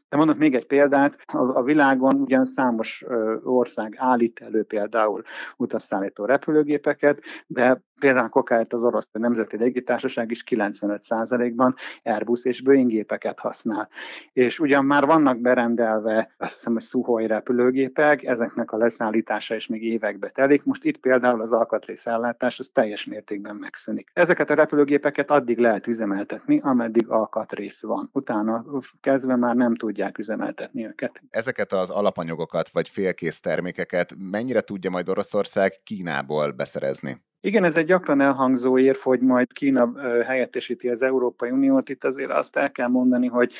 De 0.08 0.16
mondok 0.16 0.38
még 0.38 0.54
egy 0.54 0.66
példát, 0.66 1.18
a, 1.32 1.38
a 1.38 1.62
világon 1.62 2.14
ugyan 2.14 2.44
számos 2.44 3.04
ország 3.44 3.94
állít 3.98 4.40
elő 4.40 4.62
például 4.62 5.22
utasszállító 5.56 6.24
repülőgépeket, 6.24 7.20
de 7.46 7.82
Például 8.00 8.28
kokáért 8.28 8.72
az 8.72 8.84
orosz 8.84 9.08
nemzeti 9.12 9.56
légitársaság 9.56 10.30
is 10.30 10.44
95%-ban 10.50 11.74
Airbus 12.04 12.44
és 12.44 12.62
Boeing 12.62 12.90
gépeket 12.90 13.40
használ. 13.40 13.88
És 14.32 14.58
ugyan 14.58 14.84
már 14.84 15.06
vannak 15.06 15.40
berendelve, 15.40 16.34
azt 16.36 16.54
hiszem, 16.54 16.72
hogy 16.72 16.82
Suhoi 16.82 17.26
repülőgépek, 17.26 18.22
ezeknek 18.22 18.72
a 18.72 18.76
leszállítása 18.76 19.54
is 19.54 19.66
még 19.66 19.82
évekbe 19.82 20.28
telik. 20.28 20.64
Most 20.64 20.84
itt 20.84 20.96
például 20.96 21.40
az 21.40 21.52
alkatrész 21.52 22.06
ellátás 22.06 22.58
az 22.58 22.68
teljes 22.68 23.04
mértékben 23.04 23.56
megszűnik. 23.56 24.10
Ezeket 24.12 24.50
a 24.50 24.54
repülőgépeket 24.54 25.30
addig 25.30 25.58
lehet 25.58 25.86
üzemeltetni, 25.86 26.60
ameddig 26.62 27.08
alkatrész 27.08 27.82
van. 27.82 28.08
Utána 28.12 28.64
kezdve 29.00 29.36
már 29.36 29.54
nem 29.54 29.74
tudják 29.74 30.18
üzemeltetni 30.18 30.86
őket. 30.86 31.22
Ezeket 31.30 31.72
az 31.72 31.90
alapanyagokat 31.90 32.68
vagy 32.68 32.88
félkész 32.88 33.40
termékeket 33.40 34.14
mennyire 34.30 34.60
tudja 34.60 34.90
majd 34.90 35.08
Oroszország 35.08 35.72
Kínából 35.82 36.50
beszerezni? 36.50 37.24
Igen, 37.40 37.64
ez 37.64 37.76
egy 37.76 37.86
gyakran 37.86 38.20
elhangzó 38.20 38.78
érv, 38.78 38.96
hogy 38.96 39.20
majd 39.20 39.52
Kína 39.52 39.92
helyettesíti 40.22 40.88
az 40.88 41.02
Európai 41.02 41.50
Uniót. 41.50 41.88
Itt 41.88 42.04
azért 42.04 42.30
azt 42.30 42.56
el 42.56 42.70
kell 42.72 42.88
mondani, 42.88 43.26
hogy 43.26 43.52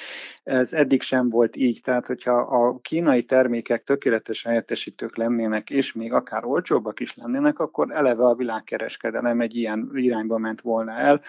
ez 0.43 0.73
eddig 0.73 1.03
sem 1.03 1.29
volt 1.29 1.57
így. 1.57 1.81
Tehát, 1.83 2.07
hogyha 2.07 2.33
a 2.33 2.79
kínai 2.83 3.23
termékek 3.23 3.85
tökéletes 3.85 4.45
helyettesítők 4.45 5.17
lennének, 5.17 5.71
és 5.71 5.93
még 5.93 6.13
akár 6.13 6.45
olcsóbbak 6.45 7.01
is 7.01 7.17
lennének, 7.17 7.59
akkor 7.59 7.91
eleve 7.91 8.25
a 8.25 8.35
világkereskedelem 8.35 9.41
egy 9.41 9.57
ilyen 9.57 9.91
irányba 9.95 10.39
ment 10.39 10.61
volna 10.61 10.93
el. 10.93 11.21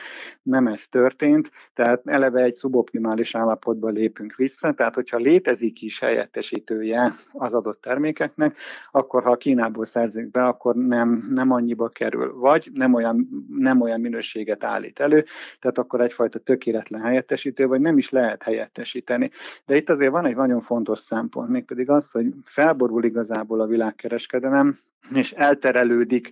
Nem 0.43 0.67
ez 0.67 0.87
történt, 0.87 1.51
tehát 1.73 2.01
eleve 2.05 2.41
egy 2.41 2.55
szuboptimális 2.55 3.35
állapotba 3.35 3.89
lépünk 3.89 4.35
vissza. 4.35 4.71
Tehát, 4.71 4.95
hogyha 4.95 5.17
létezik 5.17 5.81
is 5.81 5.99
helyettesítője 5.99 7.11
az 7.31 7.53
adott 7.53 7.81
termékeknek, 7.81 8.57
akkor 8.91 9.23
ha 9.23 9.35
Kínából 9.35 9.85
szerzik 9.85 10.31
be, 10.31 10.43
akkor 10.45 10.75
nem, 10.75 11.27
nem 11.31 11.51
annyiba 11.51 11.87
kerül 11.87 12.36
vagy 12.37 12.69
nem 12.73 12.93
olyan, 12.93 13.45
nem 13.57 13.81
olyan 13.81 13.99
minőséget 13.99 14.63
állít 14.63 14.99
elő, 14.99 15.25
tehát 15.59 15.77
akkor 15.77 16.01
egyfajta 16.01 16.39
tökéletlen 16.39 17.01
helyettesítő, 17.01 17.67
vagy 17.67 17.79
nem 17.79 17.97
is 17.97 18.09
lehet 18.09 18.43
helyettesíteni. 18.43 19.31
De 19.65 19.75
itt 19.75 19.89
azért 19.89 20.11
van 20.11 20.25
egy 20.25 20.35
nagyon 20.35 20.61
fontos 20.61 20.99
szempont, 20.99 21.49
mégpedig 21.49 21.89
az, 21.89 22.11
hogy 22.11 22.33
felborul 22.43 23.03
igazából 23.03 23.61
a 23.61 23.67
világkereskedelem, 23.67 24.77
és 25.13 25.31
elterelődik 25.31 26.29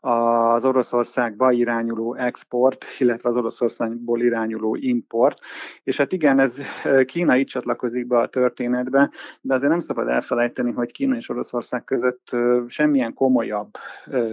az 0.00 0.64
Oroszországba 0.64 1.52
irányuló 1.52 2.14
export, 2.14 2.84
illetve 2.98 3.28
az 3.28 3.36
Oroszországból 3.36 4.20
irányuló 4.20 4.76
import. 4.76 5.40
És 5.82 5.96
hát 5.96 6.12
igen, 6.12 6.38
ez 6.38 6.60
Kína 7.04 7.36
így 7.36 7.46
csatlakozik 7.46 8.06
be 8.06 8.18
a 8.18 8.28
történetbe, 8.28 9.10
de 9.40 9.54
azért 9.54 9.70
nem 9.70 9.80
szabad 9.80 10.08
elfelejteni, 10.08 10.72
hogy 10.72 10.92
Kína 10.92 11.16
és 11.16 11.28
Oroszország 11.28 11.84
között 11.84 12.36
semmilyen 12.66 13.14
komolyabb 13.14 13.70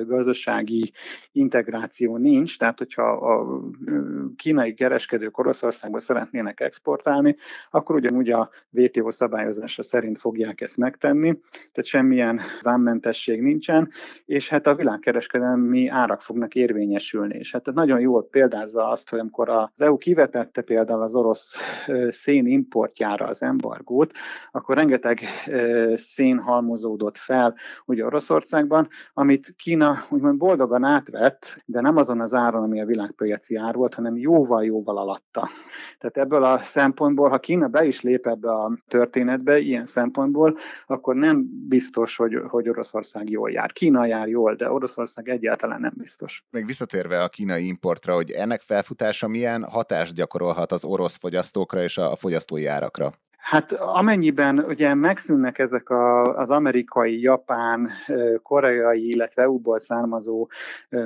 gazdasági 0.06 0.92
integráció 1.32 2.18
nincs, 2.18 2.58
tehát 2.58 2.78
hogyha 2.78 3.12
a 3.12 3.60
kínai 4.36 4.74
kereskedők 4.74 5.38
Oroszországba 5.38 6.00
szeretnének 6.00 6.60
exportálni, 6.60 7.36
akkor 7.70 7.96
ugyanúgy 7.96 8.30
a 8.30 8.50
WTO 8.70 9.12
szabályozása 9.12 9.84
szerint 9.84 10.18
fogják 10.18 10.62
ezt 10.62 10.78
megtenni, 10.78 11.40
tehát 11.52 11.90
semmilyen 11.90 12.40
vámmentesség 12.62 13.42
nincsen, 13.72 13.90
és 14.26 14.50
hát 14.50 14.68
a 14.68 14.76
világkereskedelmi 14.76 15.88
árak 15.88 16.22
fognak 16.22 16.56
érvényesülni. 16.56 17.38
És 17.38 17.52
hát 17.52 17.74
nagyon 17.74 18.00
jól 18.00 18.28
példázza 18.28 18.88
azt, 18.88 19.10
hogy 19.10 19.20
amikor 19.20 19.50
az 19.50 19.82
EU 19.82 19.98
kivetette 19.98 20.62
például 20.62 21.02
az 21.02 21.16
orosz 21.16 21.56
szén 22.10 22.48
importjára 22.48 23.26
az 23.26 23.44
embargót, 23.44 24.12
akkor 24.52 24.76
rengeteg 24.76 25.20
szén 25.94 26.40
halmozódott 26.40 27.18
fel 27.18 27.56
ugye 27.86 28.06
Oroszországban, 28.06 28.88
amit 29.14 29.54
Kína 29.58 29.96
úgymond 30.10 30.38
boldogan 30.38 30.84
átvett, 30.84 31.62
de 31.66 31.82
nem 31.82 31.98
azon 31.98 32.22
az 32.22 32.34
áron, 32.34 32.64
ami 32.64 32.82
a 32.82 32.86
világpiaci 32.86 33.56
ár 33.56 33.76
volt, 33.76 33.94
hanem 33.94 34.18
jóval-jóval 34.18 34.98
alatta. 34.98 35.48
Tehát 36.00 36.18
ebből 36.18 36.44
a 36.44 36.58
szempontból, 36.58 37.30
ha 37.30 37.40
Kína 37.40 37.68
be 37.68 37.86
is 37.86 38.02
lép 38.02 38.28
ebbe 38.28 38.52
a 38.52 38.78
történetbe, 38.88 39.60
ilyen 39.60 39.86
szempontból, 39.86 40.58
akkor 40.88 41.16
nem 41.16 41.68
biztos, 41.68 42.16
hogy, 42.16 42.42
hogy 42.48 42.70
Oroszország 42.70 43.30
jól 43.30 43.52
jár. 43.52 43.61
Kína 43.70 44.06
jár 44.06 44.28
jól, 44.28 44.56
de 44.56 44.72
Oroszország 44.72 45.30
egyáltalán 45.30 45.80
nem 45.80 45.94
biztos. 45.96 46.46
Még 46.50 46.66
visszatérve 46.66 47.24
a 47.24 47.28
kínai 47.28 47.68
importra, 47.68 48.14
hogy 48.14 48.32
ennek 48.32 48.62
felfutása 48.62 49.28
milyen 49.28 49.64
hatást 49.64 50.14
gyakorolhat 50.14 50.72
az 50.72 50.84
orosz 50.84 51.18
fogyasztókra 51.18 51.84
és 51.84 51.98
a 51.98 52.16
fogyasztói 52.16 52.66
árakra? 52.66 53.12
Hát 53.42 53.72
amennyiben 53.72 54.60
ugye 54.60 54.94
megszűnnek 54.94 55.60
ezek 55.60 55.90
a, 55.90 56.22
az 56.22 56.50
amerikai, 56.50 57.22
japán, 57.22 57.90
koreai, 58.44 59.08
illetve 59.08 59.42
EU-ból 59.42 59.80
származó 59.80 60.50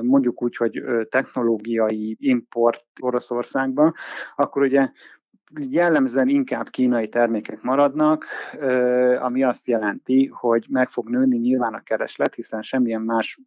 mondjuk 0.02 0.44
úgy, 0.44 0.56
hogy 0.56 0.84
technológiai 1.10 2.18
import 2.20 2.86
Oroszországba, 3.02 3.94
akkor 4.36 4.62
ugye 4.62 4.90
jellemzően 5.70 6.28
inkább 6.28 6.70
kínai 6.70 7.10
termékek 7.10 7.62
maradnak, 7.62 8.26
ami 9.20 9.44
azt 9.44 9.68
jelenti, 9.68 10.28
hogy 10.28 10.66
meg 10.70 10.90
fog 10.90 11.10
nőni 11.10 11.38
nyilván 11.38 11.74
a 11.74 11.84
kereslet, 11.84 12.36
hiszen 12.36 12.62
semmilyen 12.62 13.02
más 13.02 13.40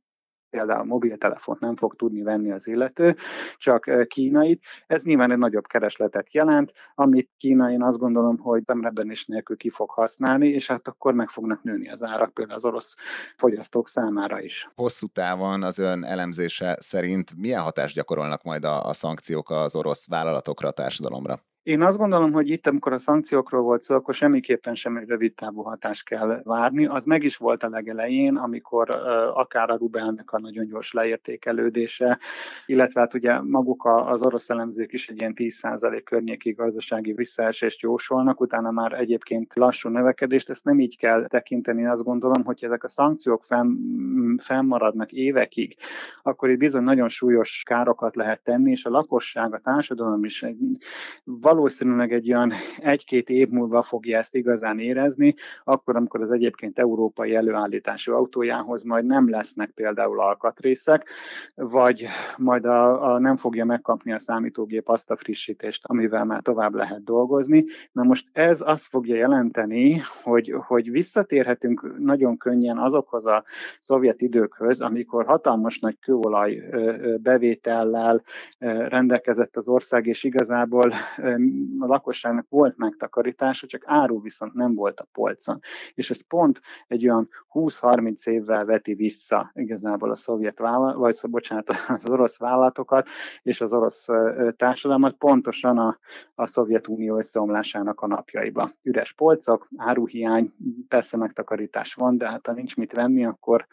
például 0.50 0.84
mobiltelefont 0.84 1.60
nem 1.60 1.76
fog 1.76 1.96
tudni 1.96 2.22
venni 2.22 2.50
az 2.50 2.66
illető, 2.66 3.16
csak 3.56 4.06
kínait. 4.08 4.64
Ez 4.86 5.02
nyilván 5.02 5.32
egy 5.32 5.38
nagyobb 5.38 5.66
keresletet 5.66 6.32
jelent, 6.32 6.72
amit 6.94 7.30
Kína 7.36 7.70
én 7.70 7.82
azt 7.82 7.98
gondolom, 7.98 8.38
hogy 8.38 8.62
is 9.02 9.26
nélkül 9.26 9.56
ki 9.56 9.70
fog 9.70 9.90
használni, 9.90 10.48
és 10.48 10.66
hát 10.66 10.88
akkor 10.88 11.14
meg 11.14 11.28
fognak 11.28 11.62
nőni 11.62 11.90
az 11.90 12.02
árak 12.02 12.34
például 12.34 12.56
az 12.56 12.64
orosz 12.64 12.94
fogyasztók 13.36 13.88
számára 13.88 14.40
is. 14.40 14.66
Hosszú 14.74 15.06
távon 15.06 15.62
az 15.62 15.78
ön 15.78 16.04
elemzése 16.04 16.76
szerint 16.80 17.36
milyen 17.36 17.62
hatást 17.62 17.94
gyakorolnak 17.94 18.42
majd 18.42 18.64
a, 18.64 18.84
a 18.84 18.92
szankciók 18.92 19.50
az 19.50 19.76
orosz 19.76 20.08
vállalatokra, 20.08 20.68
a 20.68 20.72
társadalomra? 20.72 21.40
Én 21.68 21.82
azt 21.82 21.98
gondolom, 21.98 22.32
hogy 22.32 22.50
itt, 22.50 22.66
amikor 22.66 22.92
a 22.92 22.98
szankciókról 22.98 23.62
volt 23.62 23.82
szó, 23.82 23.94
akkor 23.94 24.14
semmiképpen 24.14 24.74
sem 24.74 24.96
egy 24.96 25.08
rövid 25.08 25.34
távú 25.34 25.62
hatást 25.62 26.04
kell 26.04 26.40
várni. 26.44 26.86
Az 26.86 27.04
meg 27.04 27.22
is 27.22 27.36
volt 27.36 27.62
a 27.62 27.68
legelején, 27.68 28.36
amikor 28.36 28.90
akár 29.34 29.70
a 29.70 29.76
rubelnek 29.76 30.32
a 30.32 30.38
nagyon 30.38 30.66
gyors 30.66 30.92
leértékelődése, 30.92 32.18
illetve 32.66 33.00
hát 33.00 33.14
ugye 33.14 33.40
maguk 33.40 33.84
az 33.84 34.22
orosz 34.22 34.50
elemzők 34.50 34.92
is 34.92 35.08
egy 35.08 35.20
ilyen 35.20 35.32
10% 35.36 36.00
környéki 36.04 36.52
gazdasági 36.52 37.12
visszaesést 37.12 37.80
jósolnak, 37.80 38.40
utána 38.40 38.70
már 38.70 38.92
egyébként 38.92 39.54
lassú 39.54 39.88
növekedést. 39.88 40.48
Ezt 40.48 40.64
nem 40.64 40.80
így 40.80 40.98
kell 40.98 41.26
tekinteni, 41.26 41.86
azt 41.86 42.04
gondolom, 42.04 42.44
hogy 42.44 42.64
ezek 42.64 42.84
a 42.84 42.88
szankciók 42.88 43.44
fenn, 43.44 43.66
fennmaradnak 44.38 45.12
évekig, 45.12 45.76
akkor 46.22 46.50
itt 46.50 46.58
bizony 46.58 46.82
nagyon 46.82 47.08
súlyos 47.08 47.62
károkat 47.66 48.16
lehet 48.16 48.42
tenni, 48.42 48.70
és 48.70 48.84
a 48.84 48.90
lakosság, 48.90 49.54
a 49.54 49.58
társadalom 49.58 50.24
is 50.24 50.42
egy, 50.42 50.56
valószínűleg 51.24 52.12
egy 52.12 52.32
olyan 52.32 52.52
egy-két 52.78 53.28
év 53.28 53.48
múlva 53.48 53.82
fogja 53.82 54.18
ezt 54.18 54.34
igazán 54.34 54.78
érezni, 54.78 55.34
akkor, 55.64 55.96
amikor 55.96 56.22
az 56.22 56.30
egyébként 56.30 56.78
európai 56.78 57.34
előállítású 57.34 58.12
autójához 58.12 58.82
majd 58.82 59.04
nem 59.04 59.30
lesznek 59.30 59.70
például 59.70 60.20
alkatrészek, 60.20 61.08
vagy 61.54 62.06
majd 62.36 62.64
a, 62.64 63.12
a 63.12 63.18
nem 63.18 63.36
fogja 63.36 63.64
megkapni 63.64 64.12
a 64.12 64.18
számítógép 64.18 64.88
azt 64.88 65.10
a 65.10 65.16
frissítést, 65.16 65.84
amivel 65.86 66.24
már 66.24 66.42
tovább 66.42 66.74
lehet 66.74 67.04
dolgozni. 67.04 67.64
Na 67.92 68.02
most 68.02 68.28
ez 68.32 68.60
azt 68.60 68.86
fogja 68.86 69.16
jelenteni, 69.16 70.00
hogy, 70.22 70.54
hogy 70.66 70.90
visszatérhetünk 70.90 71.98
nagyon 71.98 72.36
könnyen 72.36 72.78
azokhoz 72.78 73.26
a 73.26 73.44
szovjet 73.80 74.22
időkhöz, 74.28 74.80
amikor 74.80 75.26
hatalmas 75.26 75.78
nagy 75.78 75.98
kőolaj 75.98 76.62
bevétellel 77.20 78.22
rendelkezett 78.88 79.56
az 79.56 79.68
ország, 79.68 80.06
és 80.06 80.24
igazából 80.24 80.92
a 81.78 81.86
lakosságnak 81.86 82.46
volt 82.48 82.76
megtakarítása, 82.76 83.66
csak 83.66 83.82
áru 83.86 84.22
viszont 84.22 84.54
nem 84.54 84.74
volt 84.74 85.00
a 85.00 85.08
polcon. 85.12 85.60
És 85.94 86.10
ez 86.10 86.26
pont 86.26 86.60
egy 86.86 87.08
olyan 87.08 87.28
20-30 87.52 88.28
évvel 88.28 88.64
veti 88.64 88.94
vissza 88.94 89.50
igazából 89.54 90.10
a 90.10 90.14
szovjet 90.14 90.58
vállalat, 90.58 90.94
vagy 90.94 91.30
bocsánat, 91.30 91.70
az 91.88 92.10
orosz 92.10 92.38
vállalatokat 92.38 93.08
és 93.42 93.60
az 93.60 93.72
orosz 93.72 94.08
társadalmat 94.56 95.12
pontosan 95.12 95.78
a, 95.78 95.98
a 96.34 96.46
Szovjetunió 96.46 97.16
összeomlásának 97.16 98.00
a 98.00 98.06
napjaiba. 98.06 98.70
Üres 98.82 99.12
polcok, 99.12 99.68
áruhiány, 99.76 100.52
persze 100.88 101.16
megtakarítás 101.16 101.94
van, 101.94 102.18
de 102.18 102.28
hát 102.28 102.46
ha 102.46 102.52
nincs 102.52 102.76
mit 102.76 102.92
venni, 102.92 103.24
akkor, 103.24 103.66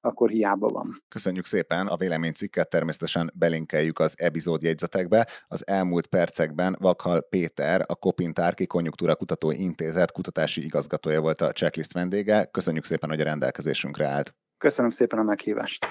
akkor 0.00 0.30
hiába 0.30 0.68
van. 0.68 1.02
Köszönjük 1.08 1.44
szépen 1.44 1.86
a 1.86 1.96
véleménycikket, 1.96 2.68
természetesen 2.68 3.32
belinkeljük 3.34 3.98
az 3.98 4.14
epizód 4.20 4.62
jegyzetekbe. 4.62 5.26
Az 5.48 5.66
elmúlt 5.66 6.06
percekben 6.06 6.76
Vakha 6.78 7.10
Fiala 7.10 7.28
Péter, 7.28 7.84
a 7.86 7.94
Kopintárki 7.94 8.66
Konjunktúra 8.66 9.14
Kutató 9.14 9.50
Intézet 9.50 10.12
kutatási 10.12 10.64
igazgatója 10.64 11.20
volt 11.20 11.40
a 11.40 11.52
checklist 11.52 11.92
vendége. 11.92 12.44
Köszönjük 12.44 12.84
szépen, 12.84 13.08
hogy 13.08 13.20
a 13.20 13.24
rendelkezésünkre 13.24 14.06
állt. 14.06 14.34
Köszönöm 14.58 14.90
szépen 14.90 15.18
a 15.18 15.22
meghívást. 15.22 15.86